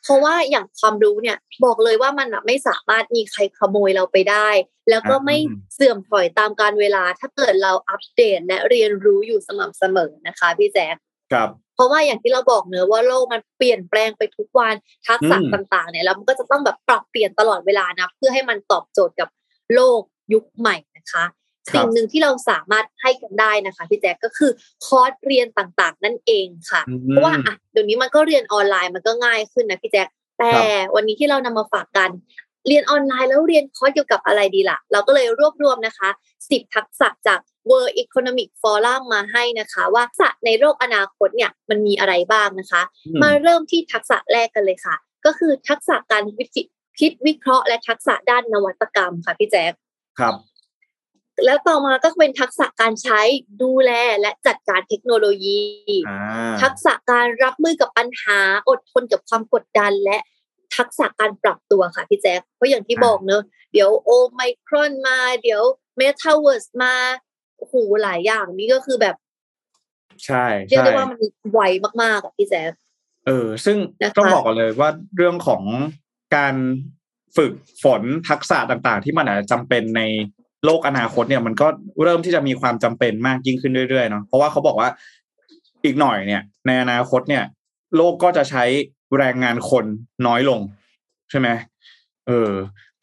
[0.03, 4.49] เพราะว่าอย่างความรู้เนี่ย บอกเลยว่ามันอะไม่สามารถมีใครขโมยเราไปได้
[4.91, 5.37] แล้วก็ไม่
[5.75, 10.97] เสื่อมถอยตามการเวลา ถ้าเกิดเราอัปเดตและเรียนรู้อยู่สม่ำเสมอนะคะพี่แจ๊ค
[11.33, 14.75] ครับเพราะว่าอย่างที่เราบอกเนอะว่าโลกมันเปลี่ยนแปลงไปทุกวัน
[15.07, 19.29] ทักษะอืมต่างๆเนี่ยแล้วมันก็จะต้องแบบปรับเปลี่ยนตลอดเวลานะ เพื่อให้มันตอบโจทย์กับ
[19.75, 20.01] โลก
[20.33, 24.51] ยุคใหม่นะคะครับ สิ่งหนึ่งที่เราสามารถให้กันได้นะคะพี่แจ๊คก็คือ
[24.87, 32.11] คอร์สเรียนต่างๆ นั่นเองค่ะอืมเพราะว่าอะเดี๋ยวนี้มันก็เรียนออนไลน์มันก็ง่ายขึ้นนะพี่แจ๊คแต่ครับวันนี้ที่เรานำมาฝากกัน
[32.67, 36.09] เรียนออนไลน์แล้วเรียนคอร์สเกี่ยวกับอะไรดีล่ะ เราก็เลยรวบรวมนะคะ
[36.41, 37.39] 10 ทักษะจาก
[37.71, 44.95] World Economic Forum มาให้นะคะว่าทักษะในโลกอนาคตเนี่ยมันมีอะไรบ้างนะคะอืมมาเริ่มที่ทักษะแรกกันเลยค่ะ
[45.27, 46.63] ก็คือทักษะการวิจิ
[47.01, 49.73] คิดวิเคราะห์และทักษะด้านนวัตกรรมค่ะพี่แจ๊ค
[50.19, 50.35] ครับ
[51.45, 53.21] แล้วต่อมาก็เป็นทักษะการใช้
[53.63, 55.63] ดูแลและจัดการเทคโนโลยี
[56.09, 60.19] อ่าทักษะการรับมือกับปัญหาอดทนกับความกดดันและ
[60.77, 65.63] ทักษะการปรับตัวค่ะพี่แจ๊คเพราะอย่างที่บอกเนอะเดี๋ยวโอไมครอนมา เดี๋ยว
[65.97, 66.95] เมตาเวิร์สมา
[67.59, 69.17] โอ้โหหลายอย่างนี่ก็คือแบบ
[70.27, 71.19] ใช่เรียกใช่ได้ว่ามัน
[71.53, 71.61] ไว
[72.03, 72.73] มากๆอะพี่แจ๊ค
[73.27, 75.63] เออ ซึ่งนะคะต้องบอกก่อนเลยว่าเรื่องของ
[76.37, 76.55] การ
[77.37, 80.03] ฝึกฝนทักษะต่างๆ ที่มันอาจจะจำเป็นใน
[80.65, 81.67] โลกอนาคตเนี่ยมันก็
[82.03, 84.89] เริ่มที่จะมีความจำเป็นมากยิ่งขึ้นเรื่อยๆเนาะเพราะว่าเขาบอกว่า
[85.85, 87.45] อีกหน่อยเนี่ย ในอนาคตเนี่ย
[87.97, 88.65] โลกก็จะใช้
[89.19, 89.85] แรงงานคน
[90.27, 90.61] น้อยลง
[91.31, 91.49] ใช่ไหม
[92.27, 92.51] เออ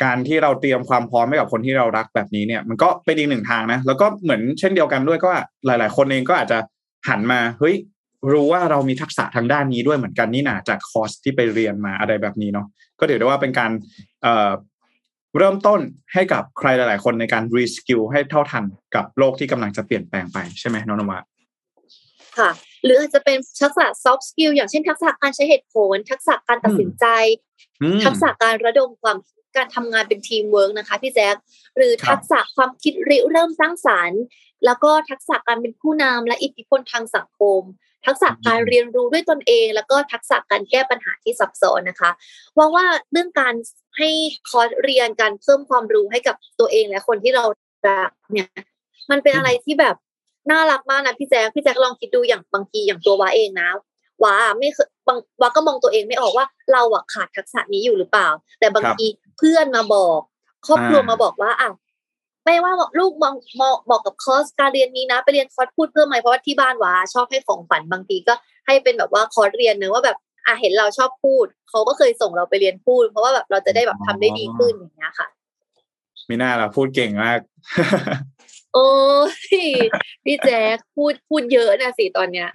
[0.03, 5.29] การที่เราเตรียมความพร้อมให้กับคนที่เรารักแบบนี้เนี่ย มันก็เป็นอีกหนึ่งทางนะแล้วก็เหมือนเช่นเดียวกันด้วยก็
[5.65, 6.57] หลาย ๆ คนเองก็อาจจะ
[7.09, 7.75] หันมาเฮ้ย
[8.31, 12.67] รู้ว่าเรามีทักษะทางด้านนี้ด้วยเหมือนกันนี่นาจากคอร์สที่ไปเรียนมาอะไรแบบนี้เนาะ
[12.99, 13.71] ก็เดี๋ยวได้ว่าเป็นการ
[14.21, 14.49] เอ่อ
[15.37, 15.79] เริ่มต้น
[16.13, 18.63] ให้กับใครหลาย ๆ คนในการ reskill ให้เท่าทัน
[18.95, 21.19] กับโลกที่กำลังจะเปลี่ยนแปลงไปใช่ไหมน้องน้ำว้า
[22.37, 22.49] ค่ะ
[22.83, 27.05] หรืออาจจะเป็นทักษะ soft skill อย่างเช่นทักษะการใช้เหตุผล ทักษะการตัดสินใจ
[27.81, 31.35] อืมทักษะการระดมความคิดการทำงานเป็นทีมเวิร์กนะคะพี่แจ๊ค
[31.77, 34.21] หรือครับทักษะความคิดริเริ่มสร้างสรรค์
[34.65, 37.61] แล้วก็ทักษะการเป็นผู้นำและอิทธิพลทางสังคม
[38.05, 42.11] ทักษะการเรียนรู้ด้วยตนเอง แล้วก็ทักษะการแก้ปัญหาที่ซับซ้อนนะคะ
[42.57, 43.53] ว่าว่าเรื่องการ
[43.97, 44.09] ให้
[44.49, 47.45] คอร์สเรียนการเพิ่มความรู้ให้กับตัวเองและคนที่เรา
[47.87, 48.49] รักเนี่ย
[49.11, 49.95] มันเป็นอะไรที่แบบ
[50.51, 53.69] น่ารักมากนะพี่แจ๊คพี่แจ๊คลองคิดดูอย่างบางทีอย่างตัววาเองนะ
[54.23, 58.27] วาไม่เคยบางวาก็มองตัวเองไม่ออกว่าเราอะขาดทักษะนี้อยู่หรือเปล่า
[58.59, 59.05] แต่บางที
[59.37, 60.19] เพื่อนมาบอก
[60.67, 61.69] ครอบครัวมาบอกว่าอะ
[62.45, 68.33] ไม่ว่าลูกมองมองบอกกับคอร์สการเรียนนี้นะ ไปเรียนคอร์สพูดเพิ่มไหมเพราะว่าที่บ้านวาชอบให้ของฝันบางทีก็
[68.67, 75.27] ให้เป็นแบบว่าคอร์สเรียนเนื้อว่าแบบอะเห็นเราชอบพูดเขาก็เคยส่งเราไปเรียนพูด เพราะว่าแบบเราจะได้แบบทำได้ดีขึ้นอย่างเงี้ยค่ะ
[76.29, 77.39] มีหน้าเราพูดเก่งมาก
[78.73, 78.89] โอ้
[79.31, 79.33] ย
[80.23, 82.49] พี่แจ๊คพูดพูดเยอะนะสิตอนเนี้ย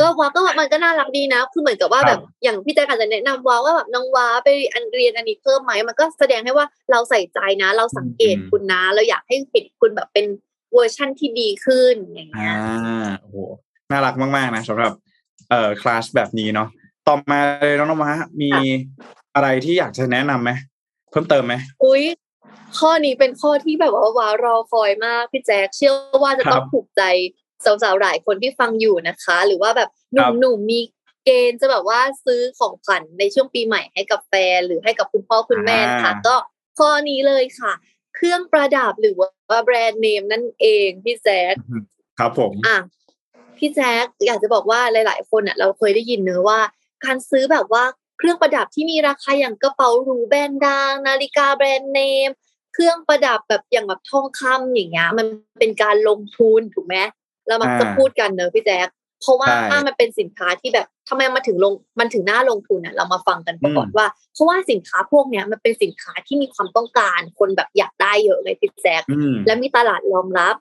[0.00, 10.26] ก็ว้าก็มันก็น่ารักดีนะคือเหมือนกับว่าครับแบบอย่างพี่แจ๊คอาจจะแนะนำว้าว่าแบบน้องว้าไปอันเรียนอันนี้เพิ่มไหมมันก็แสดงให้ว่าเราใส่ใจนะ เราสังเกตคุณนะ เราอยากให้เห็นคุณแบบเป็น
[10.72, 13.36] เวอร์ชั่นที่ดีขึ้นอย่างเงี้อ่ายโอ้โห
[13.90, 14.92] น่ารักมากๆนะสำหรับ
[15.50, 16.68] เอ่อคลาสแบบนี้เนาะ
[17.06, 18.50] ต่อมาเลยน้องนวะมี
[19.34, 20.50] อะไรที่อยากจะแนะนำไหม
[21.10, 22.04] เพิ่มเติมไหมอุ้ย
[22.78, 27.02] ข้อนี้เป็นข้อที่แบบว่าว้ารอคอยมากพี่แจ๊คเชื่อว่าจะต้องครับถูกใจ
[27.64, 30.80] สาวๆหลายคนที่ฟังอยู่นะคะ หรือว่าแบบหครับนุ่มๆมี
[31.24, 36.34] เกณฑ์จะแบบว่าซื้อของขวัญในช่วงปีใหม่ให้กับแฟนหรือให้กับคุณพ่อคุณแม่นะคะก็
[36.78, 37.72] ข้อนี้เลยค่ะ
[38.14, 41.54] เครื่องประดับหรือว่าแบรนด์เนมนั่นเองพี่แจ๊ค
[42.18, 42.78] ครับผมอะ
[43.58, 46.60] พี่แจ๊คอยากจะบอกว่าหลาย ๆ คนอะ เราเคยได้ยินเนอะว่า
[47.04, 47.84] การซื้อแบบว่า
[48.18, 52.28] เครื่องประดับที่มีราคาอย่างกระเป๋าหรูแบรนด์ดังนาฬิกาแบรนด์เนม
[52.76, 55.26] เครื่องประดับแบบอย่างแบบทองคำอย่างเงี้ย มัน
[55.58, 56.96] เป็นการลงทุนถูกไหม
[57.46, 58.88] เรามักจะอ่าพูดกันเนอะพี่แจ๊ค
[59.20, 70.54] เพราะว่าใช่มันเป็นสินค้าที่แบบทำไมมันถึงลงมันถึงน่าลงทุนอะเรามาฟังกันก่อนอืมว่า เพราะว่าสินค้าพวกเนี้ยมันเป็นสินค้าที่มีความต้องการ คนแบบอยากได้เยอะเลยพี่แจ๊คอืมและมีตลาดรองรับ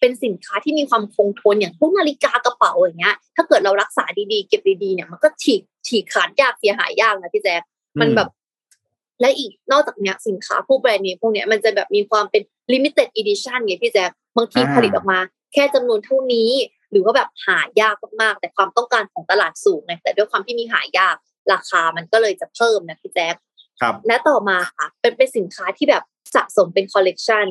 [0.00, 7.62] เป็นสินค้าที่มีความคงทนอย่างพวกนาฬิกากระเป๋าอย่างเงี้ย ถ้าเกิดเรารักษาดีๆเก็บดีๆเนี่ยมันก็ฉีกฉีกขาดยากเสียหายยากนะพี่แจ๊ค
[8.00, 8.28] มันแบบ
[9.20, 15.18] และอีกนอกจากเนี้ยสินค้าพวกแบรนด์เนี้พวกเนี้ยมันจะแบบมีความเป็น limited edition ไงพี่แจ๊คบางทีอ่าผลิตออกมา
[15.52, 16.50] แค่จำนวนเท่านี้
[16.90, 21.16] หรือว่าแบบหายากมากๆแต่ความต้องการของตลาดสูงไงแต่ด้วยความที่มีหายาก
[21.52, 23.34] ราคามันก็เลยจะเพิ่มนะพี่แจ๊ค
[23.80, 27.46] ครับและต่อมาค่ะเป็นเป็นสินค้าที่แบบสะสมเป็นคอลเลกชัน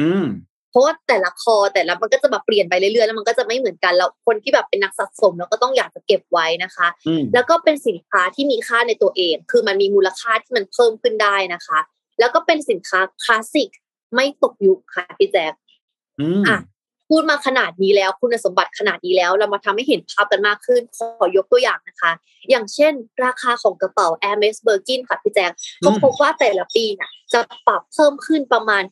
[0.00, 0.24] อืม
[0.57, 11.78] เพ ราะว่าแต่ละคอแต่ละมันก็จะแบบเปลี่ยนไปเรื่อยๆแล้วมันก็จะไม่เหมือนกันแล้วคนที่แบบเป็นนักสะสมแล้วก็ต้องอยากจะเก็บไว้นะคะอืมแล้วก็เป็นสินค้าที่มีค่าในตัวเอง คือมันมีมูลค่าที่มันเพิ่มขึ้นได้นะคะ
[12.20, 13.70] แล้วก็เป็นสินค้าคลาสสิก
[14.14, 15.52] ไม่ตกยุคค่ะพี่แจ๊ค
[16.20, 16.58] อืมอะ
[17.08, 22.12] พูดมาขนาดนี้แล้วคุณสมบัติขนาดนี้แล้ว เรามาทำให้เห็นภาพกันมากขึ้น ขอยกตัวอย่างนะคะ
[22.50, 22.92] อย่างเช่น
[23.24, 28.82] ราคาของกระเป๋า Hermes Birkin ค่ะพี่แจ๊คเขาพบว่าแต่ละปีน่ะจะปรับเพิ่มขึ้นประมาณ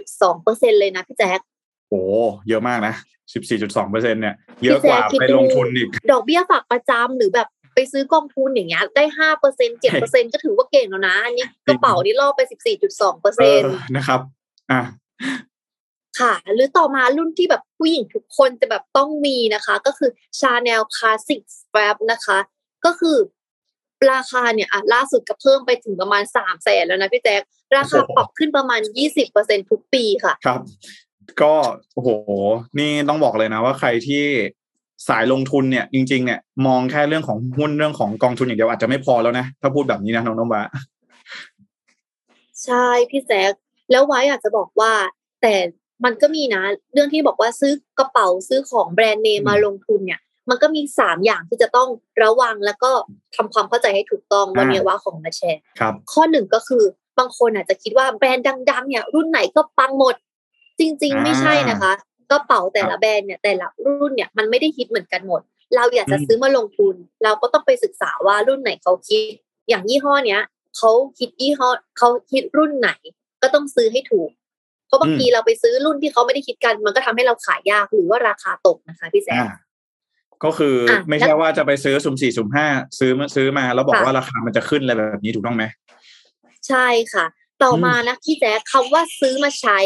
[0.00, 1.40] 14.2%เลยนะพี่แจ๊ค
[1.88, 2.02] โอ้
[2.48, 2.94] เยอะมากนะ
[3.34, 14.20] สิบสี่จุดสองเปอร์เซ็นต์เนี่ย เยอะกว่าพี่แจ๊คคิดไปดูลงทุนอีก ดอกเบี้ยฝากประจำหรือแบบไปซื้อกองทุนอย่างเงี้ยได้ห้าเปอร์เซ็นต์เจ็ดเปอร์เซ็นต์ก็ถือว่าเก่งแล้วนะอันนี้กระเป๋านี่ล่อไปสิบสี่จุดสองเปอร์เซ็นต์อะนะครับ
[14.72, 14.80] อะ
[16.18, 22.38] ค่ะ หรือต่อมารุ่นที่แบบผู้หญิงทุกคนจะแบบต้องมีนะคะ ก็คือ Chanel Classic Strap นะคะ
[22.84, 23.16] ก็คือ
[24.12, 27.42] ราคาเนี่ยอะล่าสุดก็เพิ่มไปถึงประมาณสามแสนแล้วนะพี่แจ๊ค
[27.76, 30.60] ราคาปรับขึ้นประมาณยี่สิบเปอร์เซ็นทุกปีค่ะ ครับ
[31.42, 31.54] ก็
[31.94, 32.08] โอ้โห
[32.78, 34.24] นี่ต้องบอกเลยนะว่าใครที่
[35.08, 40.62] สายลงทุนเนี่ย จริง ๆ เนี่ยมองแค่เรื่องของหุ้นเรื่องของกองทุนอย่างเดียวอาจจะไม่พอแล้วนะ ถ้าพูดแบบนี้นะน้องน้องบะ
[42.64, 43.52] ใช่พี่แจ๊ค
[43.90, 44.92] แล้วไว้อยากจะบอกว่า
[45.42, 45.54] แต่
[46.04, 46.62] มันก็มีนะ
[46.94, 51.88] เรื่องที่บอกว่าซื้อกระเป๋าซื้อของแบรนด์เนมมาลงทุนเนี่ย มันก็มีสามอย่างที่จะต้อง
[52.22, 52.90] ระวังแล้วก็
[53.36, 56.82] ทำความเข้าใจให้ถูกต้องวันนี้ว่าของมาแชร์ครับ ข้อหนึ่งก็คือ
[57.18, 60.14] บางคนอาจจะคิดว่าแบรนด์ดัง ๆ เนี่ย รุ่นไหนก็ปังหมด
[60.78, 61.92] จริง ๆ ไม่ใช่นะคะ
[62.30, 65.40] กระเป๋าแต่ละแบรนด์เนี่ยแต่ละรุ่นเนี่ยมันไม่ได้ฮิตเหมือนกันหมด
[65.76, 69.24] เราอยากจะอืมซื้อมาลงทุน เราก็ต้องไปศึกษาว่ารุ่นไหนเขาคิด
[69.68, 70.42] อย่างยี่ห้อเนี้ย
[70.78, 72.90] เขาคิดยี่ห้อเขาคิดรุ่นไหน
[73.42, 74.30] ก็ต้องซื้อให้ถูก
[74.86, 79.50] เพราะบางทีเราไปซื้อรุ่นที่เขาไม่ได้คิดกัน มันก็ทำให้เราขายยากหรือว่าราคาตกนะคะพี่แจ๊คอ่า
[80.44, 82.66] ก็คืออะไม่ใช่ว่าจะไปซื้อสุ่มสี่สุ่มห้า
[82.98, 85.64] ซื้อมาซื้อมาแล้วบอกค่ะว่าราคามันจะขึ้นอะไรแบบนี้ถูกต้องไหม
[86.68, 87.24] ใช่ค่ะ
[87.62, 89.78] ต่อมานะพี่แจ๊คคำว่าซื้อมาใช้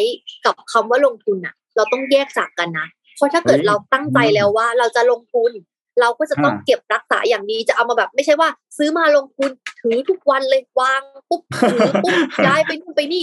[0.44, 5.50] กับคำว่าลงทุนน่ะเราต้องแยกจากกันนะเพราะถ้าเกิดเฮ้ยเราตั้งใจแล้วว่าเราจะลงทุน
[6.00, 12.14] เราก็จะต้องอ่าเก็บรักษาอย่างดีจะเอามาแบบ ไม่ใช่ว่า ซื้อมาลงทุน ถือทุกวันเลยวางปุ๊บถือปุ๊บ
[12.46, 13.22] ย้ายไปนู่นไปนี่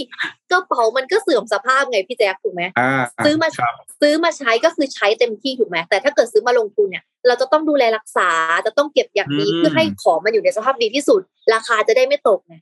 [0.50, 2.90] กระเป๋ามันก็เสื่อมสภาพไงพี่แจ๊คถูกไหมอ่า
[3.24, 8.30] ซื้อมาครับซื้อมาใช้ก็คือใช้เต็มที่ถูกไหมแต่ถ้าเกิดซื้อมาลงทุนเนี่ย เราจะต้องดูแลรักษา
[8.66, 11.20] จะต้องเก็บอย่างดีอืมเพื่อให้ของมันอยู่ในสภาพดีที่สุด
[11.54, 12.54] ราคาจะได้ไม่ตกไง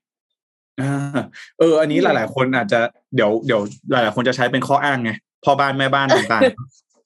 [0.81, 1.21] อ่า
[1.59, 2.81] เออ อันนี้อืมหลาย ๆ คนอาจจะ
[3.15, 5.11] เดี๋ยวเดี๋ยวหลาย ๆ คนจะใช้เป็นข้ออ้างไง
[5.45, 6.43] พ่อบ้านแม่บ้านต่าง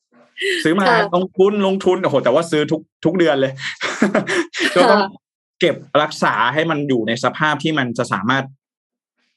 [0.00, 3.52] ๆซื้อมาค่ะลงทุนลงทุนโอ้โหแต่ว่าซื้อทุกทุกเดือนเลย
[4.74, 5.10] ก็ต้องค่ะ
[5.60, 8.44] เก็บรักษาให้มันอยู่ในสภาพที่มันจะสามารถ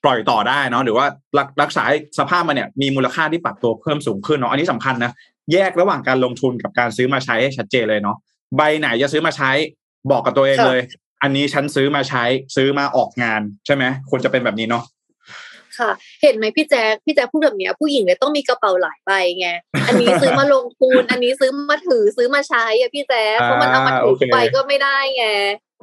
[0.03, 1.05] ปล่อยต่อได้เนาะหรือว่า
[1.37, 5.11] รักรักษาให้สภาพมันเนี่ยมีมูลค่าที่ปรับตัวเพิ่มสูงขึ้นเนาะอันนี้สำคัญนะ
[5.53, 8.17] แยกระหว่างการลงทุนกับการซื้อมาใช้ให้ชัดเจนเลยเนาะ
[8.57, 9.51] ใบไหนจะซื้อมาใช้
[10.11, 10.81] บอกกับตัวเองค่ะเลย
[11.23, 12.23] อันนี้ฉันซื้อมาใช้
[12.55, 14.83] ซื้อมาออกงานใช่ไหมควรจะเป็นแบบนี้เนาะ
[15.79, 19.47] ค่ะ เห็นไหมพี่แจ๊คพี่แจ๊คพูดแบบเนี้ยผู้หญิงเลยต้องมีกระเป๋าหลายใบไง
[19.87, 25.25] อันนี้ซื้อมาลงทุน อันนี้ซื้อมาถือซื้อมาใช้อะพี่แจ๊คเพราะมันเอามาถือทุกใบก็ไม่ได้ไง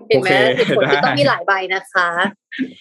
[0.08, 2.08] เห็นไหมเหตุผลที่ต้องมีหลายใบนะคะ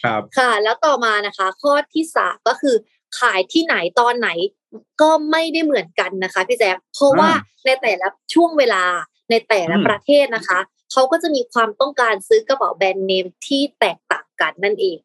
[0.03, 2.75] ครับค่ะ แล้วต่อมานะคะ ข้อที่สามก็คือ
[3.19, 4.29] ขายที่ไหนตอนไหน
[5.01, 7.29] ก็ไม่ได้เหมือนกันนะคะพี่แจ๊คเพราะว่า
[7.65, 8.83] ในแต่ละช่วงเวลา
[9.29, 10.59] ในแต่ละอืมประเทศนะคะ
[10.91, 14.97] เขาก็จะมีความต้องการซื้อกระเป๋าแบรนด์เนมที่แตกต่างกันนั่นเอง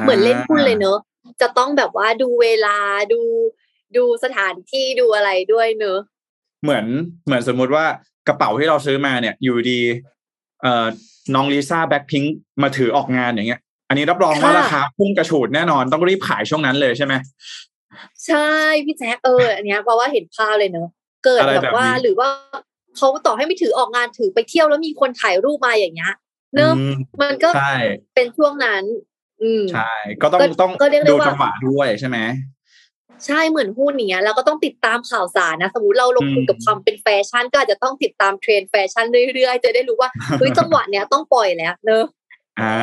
[0.00, 0.98] เหมือนเล่นหุ้นเลยเนอะ
[1.40, 2.78] จะต้องแบบว่าดูเวลา
[3.12, 3.20] ดู
[3.96, 5.98] ดูสถานที่ดูอะไรด้วยเนอะ
[6.62, 6.86] เหมือน
[7.26, 7.84] เหมือนสมมุติว่า
[8.28, 10.15] กระเป๋าที่เราซื้อมาเนี่ย อยู่ดีเอ่อ
[11.34, 17.14] น้องลิซ่าแบ็คพิงค์มาถือออกงานอย่างเงี้ย อันนี้รับรองว่าราคาพุ่งกระฉูดแน่นอนต้องรีบขายช่วงนั้นเลยใช่ไหม
[18.26, 18.48] ใช่
[18.84, 20.88] พี่แจ๊คเอออันเนี้ยเพราะว่าเห็นภาพเลยเนอะ
[21.24, 22.28] เกิดอะไรแบบแบบว่านี้หรือว่า
[22.96, 26.14] เขาต่อให้ไม่ถือออกงานถือไปเที่ยวแล้วมีคนถ่ายรูปมาอย่างเงี้ย
[26.54, 27.74] เนอะอืมมันก็ใช่
[28.14, 28.82] เป็นช่วงนั้น
[29.42, 32.18] อืมใช่ ก็ต้องก็ต้องก็เรียกได้ดูว่าจังหวะด้วยใช่ไหม
[33.26, 42.04] ใช่เหมือนหุ้นเนี้ยเราก็ต้องติดตามข่าวสารนะ สมมติเราลงทุนอืมกับความเป็นแฟชั่น ก็อาจจะต้องติดตามเทรนด์แฟชั่นเรื่อยๆ จะได้รู้ว่าเฮ้ยจังหวะเนี้ยต้องปล่อยแล้วเนอะ
[42.60, 42.74] อ่า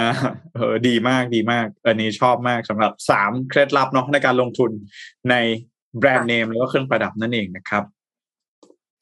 [0.55, 4.71] เออดีมากดีมาก อันนี้ชอบมากสำหรับสามเคล็ดลับเนาะในการลงทุน
[5.29, 5.35] ใน
[5.99, 7.83] แบรนด์เนมแล้วก็เครื่องประดับนั่นเองนะครับ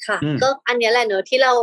[0.08, 1.54] ค่ะอืมก็อันเนี้ยแหละเนอะที่เรา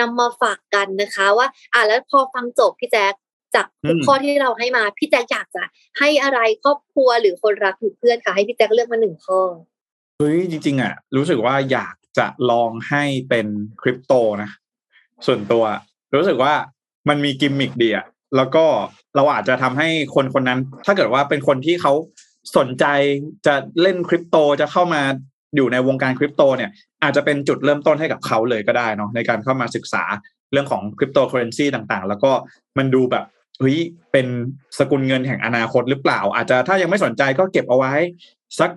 [0.00, 3.14] นำมาฝากกันนะคะ ว่า อ่าแล้วพอฟังจบพี่แจ๊ค
[3.56, 5.62] จากทุกข้อที่เราให้มาพี่แจ๊คอยากจะ
[5.98, 9.40] ให้อะไรครอบครัวหรือคนรักหรือเพื่อนค่ะให้พี่แจ๊คเลือกมาหนึ่งข้อ
[10.18, 13.46] เฮ้ยจริง ๆอะรู้สึกว่าอยากจะลองให้เป็น
[13.82, 14.50] คริปโตนะ
[15.26, 15.64] ส่วนตัว
[16.16, 16.54] รู้สึกว่า
[17.08, 18.64] มันมีกิมมิคดีอะแล้วก็
[19.16, 21.92] เราอาจจะทำให้คนคนนั้น ถ้าเกิดว่าเป็นคนที่เขา
[22.56, 22.84] สนใจ
[23.46, 25.02] จะเล่นคริปโตจะเข้ามา
[25.56, 26.70] อยู่ในวงการคริปโตเนี่ย
[27.02, 30.04] อาจจะเป็นจุดเริ่มต้นให้กับเขาเลยก็ได้เนาะในการเข้ามาศึกษา
[30.52, 32.30] เรื่องของคริปโตเคอเรนซีต่างๆ แล้วก็
[32.78, 33.24] มันดูแบบ
[33.60, 33.78] เฮ้ย
[34.12, 34.26] เป็น
[34.78, 37.92] สกุลเงินแห่งอนาคตหรือเปล่า อาจจะถ้ายังไม่สนใจก็เก็บเอาไว้
[38.60, 38.70] สัก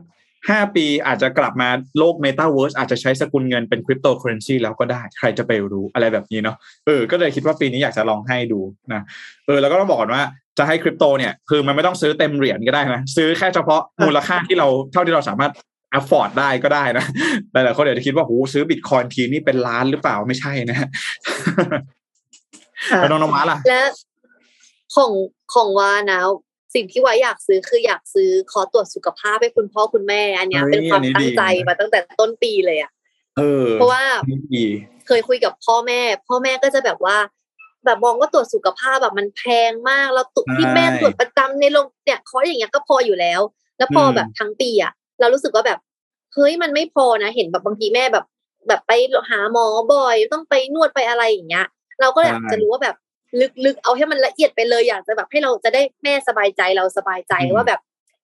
[0.49, 8.59] ห้าปีอาจจะกลับมาโลกเมตาเวิร์สอาจจะใช้สกุลเงินเป็นคริปโตเคอเรนซีแล้วก็ได้ ใครจะไปรู้อะไรแบบนี้เนาะเออก็เลยคิดว่าปีนี้อยากจะลองให้ดู
[8.93, 9.01] นะ
[9.45, 10.23] เออแล้วก็ต้องบอกก่อนว่า
[10.57, 15.51] จะให้คริปโตเนี่ยคือมันไม่ต้องซื้อเต็มเหรียญก็ได้นะซื้อแค่เฉพาะมูลค่าที่เราเท่าที่เราสามารถ
[15.99, 17.05] afford ได้ก็ได้นะ
[17.53, 20.87] หลายๆคนเดี๋ยวจะคิดว่าโหซื้อบิตคอยทีนี่เป็นล้านหรือเปล่าไม่ใช่นะ
[22.97, 23.81] แล้วน้องน้องม้าล่ะและ
[24.95, 25.11] ของ
[25.53, 26.19] ของวานะ
[26.75, 32.91] สิ่งที่วาอยากซื้อคืออยากซื้อขอตรวจสุขภาพให้คุณพ่อคุณแม่ อันเนี้ยเฮ้ยเป็นความอันนี้ตั้ดีงใจนะมาตั้งแต่ต้นปีเลยอะ
[33.37, 34.03] เออเพราะว่า
[34.55, 34.65] ดี
[35.07, 37.17] เคยคุยกับพ่อแม่ พ่อแม่ก็จะแบบว่า
[37.85, 43.41] แบบมองว่าตรวจสุขภาพแบบมันแพงมากแล้วตุที่แม่ตรวจประจำในโรงเนี่ยคอร์สอย่างเงี้ยก็พออยู่แล้ว
[43.77, 45.79] แล้วพอแบบทั้งปีอะเรารู้สึกว่าแบบ
[46.33, 48.25] เฮ้ยมันไม่พอนะเห็นแบบบางทีแม่แบบ
[48.67, 48.91] แบบไป
[49.29, 51.67] หาหมอบ่อยต้องไปนวดไปอะไรอย่างเงี้ย
[52.01, 52.95] เราก็อยากจะรู้ว่าแบบ
[53.65, 57.79] ลึกๆ เอาให้มันละเอียดไปเลยอยากจะแบบให้เราจะได้แม่สบายใจเราสบายใจว่าแบบ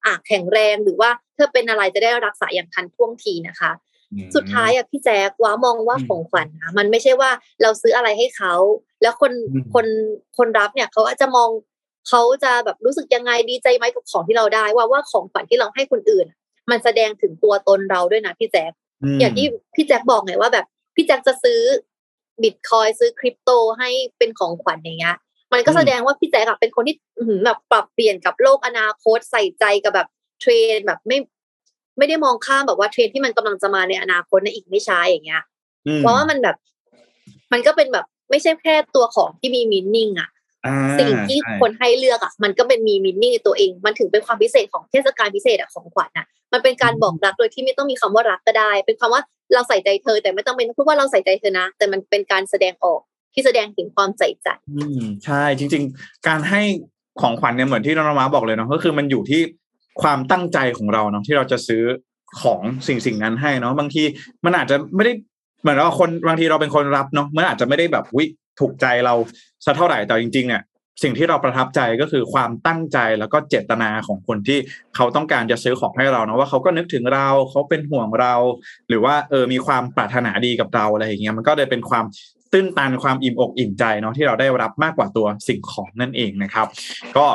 [0.05, 3.71] อะแข็งแรงหรือว่าถ้าเป็นอะไรจะได้รักษาอย่างทันท่วงทีนะคะ
[4.13, 7.29] อืมสุดท้ายอะพี่แจ๊คว้ามองว่าอืมของขวัญนะมันไม่ใช่ว่า
[7.61, 8.53] เราซื้ออะไรให้เขา
[9.01, 9.85] แล้วคนอืมคน
[10.37, 11.49] คนรับเนี่ยเขาอาจจะมอง
[12.09, 16.25] เขาจะแบบรู้สึกยังไงดีใจไหมกับของที่เราได้ว่าว่าของขวัญที่เราให้คนอื่น
[16.69, 18.71] มันแสดงถึงตัวตนเราด้วยนะพี่แจ๊ค
[19.03, 20.65] มอย่างที่พี่แจ๊คบอกไงว่าแบบ
[20.95, 21.59] พี่แจ๊คจะซื้อ
[22.43, 25.15] บิตคอยซื้อคริปโตให้เป็นของขวัญอย่างเงี้ย
[25.53, 30.07] มันก็อืมแสดงว่าพี่แจ๊คอะเป็นคนที่อื้อหือแบบปรับเปลี่ยนกับโลกอนาคตใส่ใจกับแบบ
[30.41, 31.17] เทรนด์แบบไม่
[31.97, 35.41] ไม่ได้มองข้ามแบบว่าเทรนด์ที่มันกำลังจะมาในอนาคตในอีกไม่ช้าอย่างเงี้ย
[35.87, 36.55] อืมเพราะว่ามันแบบ
[37.53, 40.29] มันก็เป็นแบบไม่ใช่แค่ตัวของที่มีมินนิ่งอะ
[40.65, 49.21] อ่าสิ่งที่ใช่คนให้เลือกอะมันก็เป็นมีมินนิ่งตัวเอง มันถึงเป็นความพิเศษของเทศกาลพิเศษอะของขวัญอะ มันเป็นการบอกรักโดยที่ไม่ต้องมีคำว่ารักก็ได้ เป็นคำว่า
[49.53, 53.01] เราใส่ใจเธอ แต่ไม่ต้องเป็นพูดว่าเราใส่ใจเธอนะ แต่มันเป็นการแสดงออก
[53.34, 56.62] ที่แสดงถึงความใส่ใจ อืมใช่จริง ๆ การให้
[57.21, 59.41] ของขวัญเนี่ยเหมือนที่น้องมาบอกเลยเนาะก็คือมันอยู่ที่
[60.01, 61.84] ความตั้งใจของเราเนาะที่เราจะซื้อ
[62.41, 64.03] ของสิ่งสิ่งนั้นให้เนาะบางที
[64.45, 65.13] มันอาจจะไม่ได้
[65.62, 68.25] เหมือนว่าคนบางทีเราเป็นคนรับเนาะมันอาจจะไม่ได้แบบวิ
[68.60, 69.13] ถูกใจเรา
[69.65, 70.62] สักเท่าไหร่แต่จริงๆเนี่ย
[71.03, 74.60] สิ่งที่เราประทับใจก็คือความตั้งใจแล้วก็เจตนาของคนที่
[74.95, 78.34] เขาต้องการจะซื้อของให้เราเนาะว่าเขาก็นึกถึงเราเขาเป็นห่วงเรา
[78.89, 82.05] หรือว่าเออมีความปรารถนาดีกับเราอะไรอย่างเงี้ยมันก็เลยเป็นความ
[82.53, 86.67] ตื้นตันความอิ่มอกอิ่มใจเนาะที่เราได้รับมากกว่าตัวสิ่งของนั่นเองนะครับ
[87.17, 87.25] ก็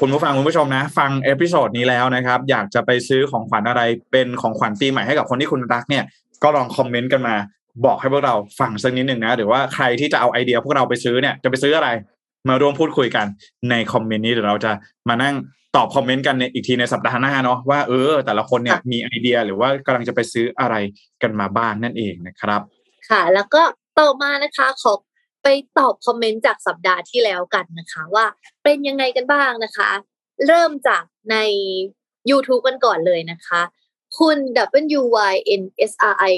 [0.00, 6.04] คุณผู้ฟังคุณผู้ชมนะ ฟัง episode นี้แล้วนะครับ อยากจะไปซื้อของขวัญอะไรเป็นของขวัญปีใหม่ให้กับคนที่คุณรักเนี่ย
[6.42, 7.36] ก็ลองคอมเมนต์กันมา
[7.84, 11.88] บอกให้พวกเราฟังสักนิดหนึ่งนะหรือว่าใครที่จะเอาไอเดียพวกเราไปซื้อเนี่ยจะไปซื้ออะไร
[12.48, 13.26] มาร่วมพูดคุยกัน
[13.70, 14.72] ในคอมเมนต์นี้เดี๋ยวเราจะ
[15.08, 15.34] มานั่ง
[15.76, 20.74] ตอบคอมเมนต์กันในอีกทีในสัปดาห์หน้าเนาะว่าเออ แต่ละคนเนี่ยค่ะมีไอเดียหรือว่ากำลังจะไปซื้ออะไร
[21.22, 22.60] กันมาบ้างนั่นเองนะครับ
[23.10, 23.62] ค่ะ แล้วก็
[23.98, 24.92] ต่อมานะคะขอ
[25.42, 25.48] ไป
[25.78, 28.24] ตอบคอมเมนต์จากสัปดาห์ที่แล้วกันนะคะ ว่า
[28.64, 29.90] เป็นยังไงกันบ้างนะคะ
[30.46, 31.36] เริ่มจากใน
[32.30, 33.60] YouTube กันก่อนเลยนะคะ
[34.18, 34.38] คุณ
[34.98, 36.32] W Y N S R I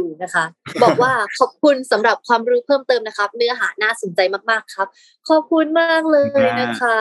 [0.00, 0.44] W นะคะ
[0.82, 4.88] บอกว่าขอบคุณสำหรับความรู้เพิ่มเติมนะครับ เนื้อหาน่าสนใจมากๆครับ
[5.28, 6.98] ขอบคุณมากเลยนะคะ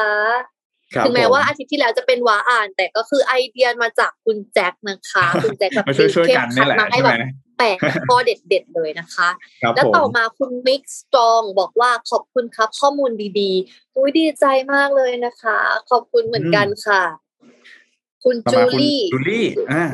[0.95, 9.29] ครับถึงแม้ผมว่าอาทิตย์ที่แล้วจะเป็นวาอ่าน แต่ก็คือไอเดียมาจากคุณแจ็คนะคะคุณแจ็คแบบมาช่วยช่วยๆกันนี่แหละมาให้ใช่แบไหมบแปดข้อเด็ดๆเลยนะคะ
[9.63, 15.57] ครับแล้วผมต่อมาคุณมิกสตรองบอกว่าขอบคุณครับข้อมูลดีๆอุ้ยดีใจมากเลยนะคะ
[15.89, 17.03] ขอบคุณเหมือนกันค่ะ
[18.23, 19.85] คุณต่อจูมาคุณลี่จูลี่อ่า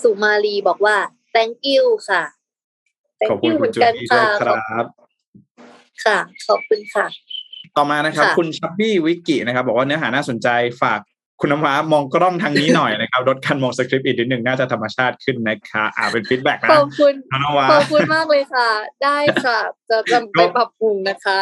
[0.00, 0.96] สุมาลีบอกว่า
[1.34, 2.22] thank you ค่ะ
[3.30, 4.86] ขอบ thank คุณ you เหคุมืณอนจูกันลี่ด้วค่ะยคขอบรับ
[6.04, 7.06] ค่ะ ขอบคุณค่ะ
[7.76, 10.48] ต่อมานะครับค่ะคุณชับบี้วิกินะครับ บอกว่าเนื้อหาน่าสนใจ
[10.82, 11.00] ฝาก
[11.40, 18.68] คุณน้ำว้ามองกล้องทางนี้หน่อยนะครับลดการมองสคริปต์อีกนิดหนึ่งน่าจะธรรมชาติขึ้นนะคะอ่าเป็นฟีดแบ็กขนะอบคุณน้องน้ำว้าขอบคุณมากเลยค่ะ
[19.02, 21.40] ได้ค่ะจะจะไปปรับปรุงนะคะ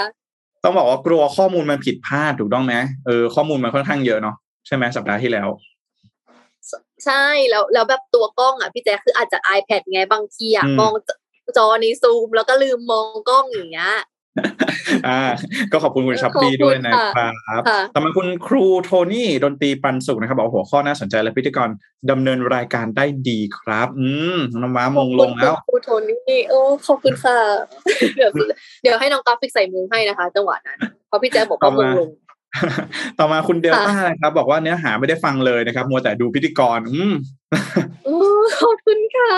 [0.65, 2.75] ต้องบอกว่ากลัวข้อมูลมันผิดพลาดถูกต้องไหม
[3.07, 5.49] เออข้อมูลมันค่อนข้างเยอะเนาะ ใช่ไหมสัปดาห์ที่แล้ว
[7.05, 10.93] ใช่แล้วแล้วแบบตัวกล้องอะพี่แจ๊คคืออาจจะ iPad ไงบางทีอะอืมมอง
[11.57, 13.95] จอในซูมแล้วก็ลืมมองกล้องอย่างเงี้ย
[15.09, 15.23] อ่า
[15.73, 21.69] ก็ขอบคุณคุณชับบี้ขอบคุณด้วยนะค่ะครับค่ะต่อมาคุณครูโทนี่ดนตรีปันสุขนะครับบอกว่าหัวข้อน่าสนใจและพิธีกร
[22.11, 27.39] ดำเนินรายการได้ดีครับ อืมน้องม้ามงลงแล้วขอบคุณครูโทนี่โอ้ขอบคุณค่ะ
[28.17, 28.31] เดี๋ยว
[28.83, 32.09] เดี๋ยวให้น้องกราฟิกใส่มือให้นะคะ จังหวะนั้นเพราะพี่แจ๊คบอกว่ามงลง
[33.19, 37.13] ต่อมาคุณเดลต้าค่ะนะครับ บอกว่าเนื้อหาไม่ได้ฟังเลยนะครับ มัวแต่ดูพิธีกร อืม
[38.05, 38.19] โอ้
[38.61, 39.37] ขอบคุณค่ะ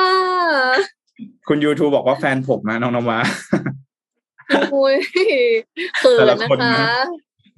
[1.48, 3.18] คุณ YouTube บอกว่าแฟนผมนะน้องนมา
[4.72, 4.96] โอ้ย
[5.98, 7.05] เขินแต่ละนะคนคะนะ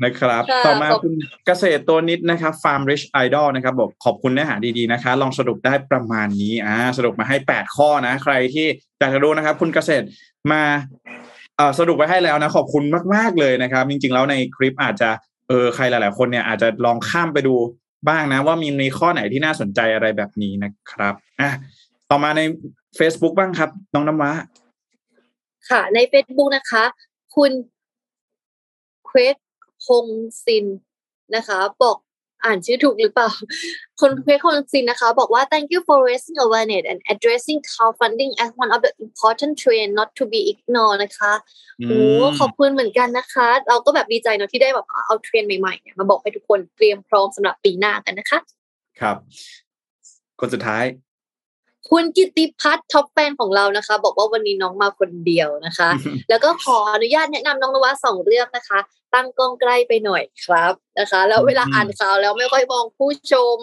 [0.05, 1.15] นะครับค่ะต่อมาขอบคุณ
[1.47, 8.67] เกษตรตัวนิดนะครับ Farm Rich Idol นะครับ บอกขอบคุณเนื้อหาดีๆนะคะ ลองสรุปได้ประมาณนี้อ่าสรุปมาให้แปดข้อนะ ใครที่
[8.99, 10.05] อยากจะดูนะครับ คุณเกษตร
[10.53, 10.63] มา
[11.57, 15.11] เอ่อสรุปไว้ให้แล้วนะ ขอบคุณมาก ๆ เลยนะครับ จริง ๆ แล้วในคลิปอาจจะ
[15.49, 17.55] เออใครหลาย ๆ คนเนี่ยอาจจะลองข้ามไปดู
[18.09, 21.51] บ้างนะ ว่ามีในข้อไหนที่น่าสนใจอะไรแบบนี้นะครับอะ
[22.11, 22.41] ต่อมาใน
[22.99, 24.31] Facebook บ้างครับ น้องน้ำว้า
[25.69, 26.85] ค่ะ ใน Facebook นะคะ
[27.37, 27.53] คุณ
[29.07, 29.37] เควส
[29.87, 30.07] คง
[30.45, 30.67] ซิน
[31.37, 31.97] นะคะ บอก
[32.45, 33.31] อ่านชื่อถูกหรือเปล่า
[34.01, 39.53] คุณเควสคงซินนะคะ บอกว่า thank you for raising awareness and addressing crowdfunding as one of the important
[39.63, 41.33] trend not to be ignored นะคะ
[41.85, 42.01] โอ้
[42.41, 48.39] ขอบคุณเหมือนกันนะคะ เราก็แบบดีใจเนอะที่ได้แบบเอาเทรนด์ใหม่ๆเนี่ยมาบอกให้ทุกคนเตรียมพร้อมสำหรับปีหน้ากันนะคะ
[49.01, 49.17] ครับ
[50.41, 50.85] คนสุดท้าย
[51.91, 55.91] คุณกิติพัฒน์ top fan ของเรานะคะ บอกว่าวันนี้น้องมาคนเดียวนะคะ
[56.29, 58.79] แล้วก็ขออนุญาตแนะนำน้องนวัดสองเรื่องนะคะ
[59.15, 63.59] ตั้งกล้องใกล้ไปหน่อยครับนะคะ แล้วเวลาอืมอ่านข่าวแล้วไม่ค่อยมองผู้ชม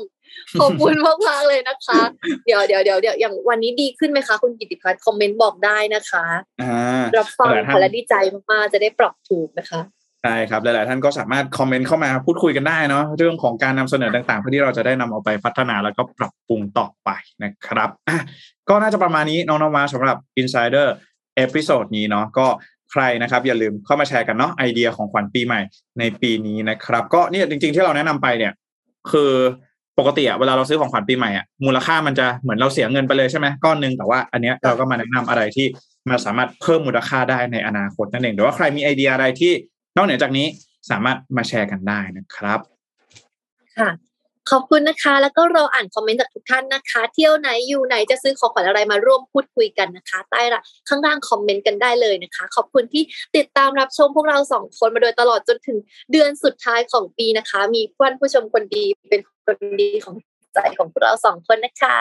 [0.60, 0.94] ขอบคุณ
[1.28, 2.02] มากๆเลยนะคะ
[2.46, 6.26] เดี๋ยวเดี๋ยวเดี๋ยวเดี๋ยวอย่างวันนี้ดีขึ้นไหมคะ คุณกิติพัฒน์คอมเมนต์บอกได้นะคะ
[6.62, 8.16] อ่ารับฟังหลายท่านค่ะและดีใจ
[8.52, 9.82] มากๆจะได้ปรับถูกนะคะ
[10.26, 17.10] ใช่ครับหลาย ๆ ท่านก็สามารถคอมเมนต์เข้ามาพูดคุยกันได้เนาะเรื่องของการนำเสนอต่าง ๆ เพื่อที่เราจะได้นำเอาไปพัฒนาแล้วก็ปรับปรุงต่อไป
[17.44, 18.20] นะครับอะ
[18.70, 20.88] ก็น่าจะประมาณนี้น้องน้ำว้าสำหรับ Insider
[21.36, 22.48] episode นี้เนาะก็
[22.92, 25.62] ใครนะครับอย่าลืมเข้ามาแชร์กันเนาะไอเดียของขวัญปีใหม่
[26.00, 28.54] ในปีนี้นะครับ ก็เนี่ยจริง ๆ ที่เราแนะนำไปเนี่ย
[29.12, 29.32] คือ
[30.00, 35.68] ปกติอะเวลาเราซื้อของขวัญปีใหม่อะมูลค่ามันจะเหมือนเราเสียเงินไปเลยใช่ไหมก้อนหนึ่งแต่ว่าอันเนี้ยเราก็มาแนะนำอะไรที่
[36.10, 39.54] มันสามารถเพิ่มมูลค่าได้ในอนาคตนั่นเองหรือว่าใครมีไอเดียอะไรที่
[39.96, 40.48] นอกเหนือจากนี้
[40.90, 42.60] สามารถมาแชร์กันได้นะครับ
[43.78, 43.90] ค่ะ
[44.52, 53.04] ขอบคุณนะคะ แล้วก็รออ่านคอมเมนต์จากทุกท่านนะคะ เที่ยวไหนอยู่ไหนจะซื้อของขวัญอะไรมาร่วมพูดคุยกันนะคะ ใต้ละข้างล่างคอมเมนต์กันได้เลยนะคะ ขอบคุณที่
[53.38, 55.78] ติดตามรับชมพวกเราสองคนมาโดยตลอดจนถึง
[56.12, 60.16] เดือนสุดท้ายของปีนะคะ มีเพื่อนผู้ชมคนดีเป็นคนดีของ
[60.54, 61.98] ใจของพวกเราสองคนนะคะ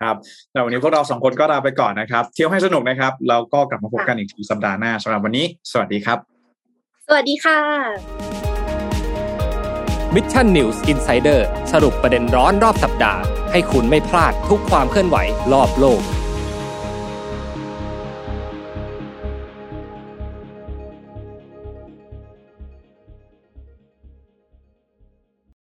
[0.00, 0.16] ครับ
[0.52, 6.37] แต่วันนี้พวกเราสองคนก็ลาไปก่อนนะครับ เที่ยวให้สนุกนะครับ แล้วก็กลับมาพบกันอีกทีสัปดาห์หน้าสำหรับวันนี้ สวัสดีครับ
[7.10, 7.60] สวัสดีค่ะ
[10.14, 15.16] Mission News Insider สรุปประเด็นร้อนรอบสัปดาห์ ให้คุณไม่พลาดทุกความเคลื่อนไหว
[15.52, 16.00] รอบโลก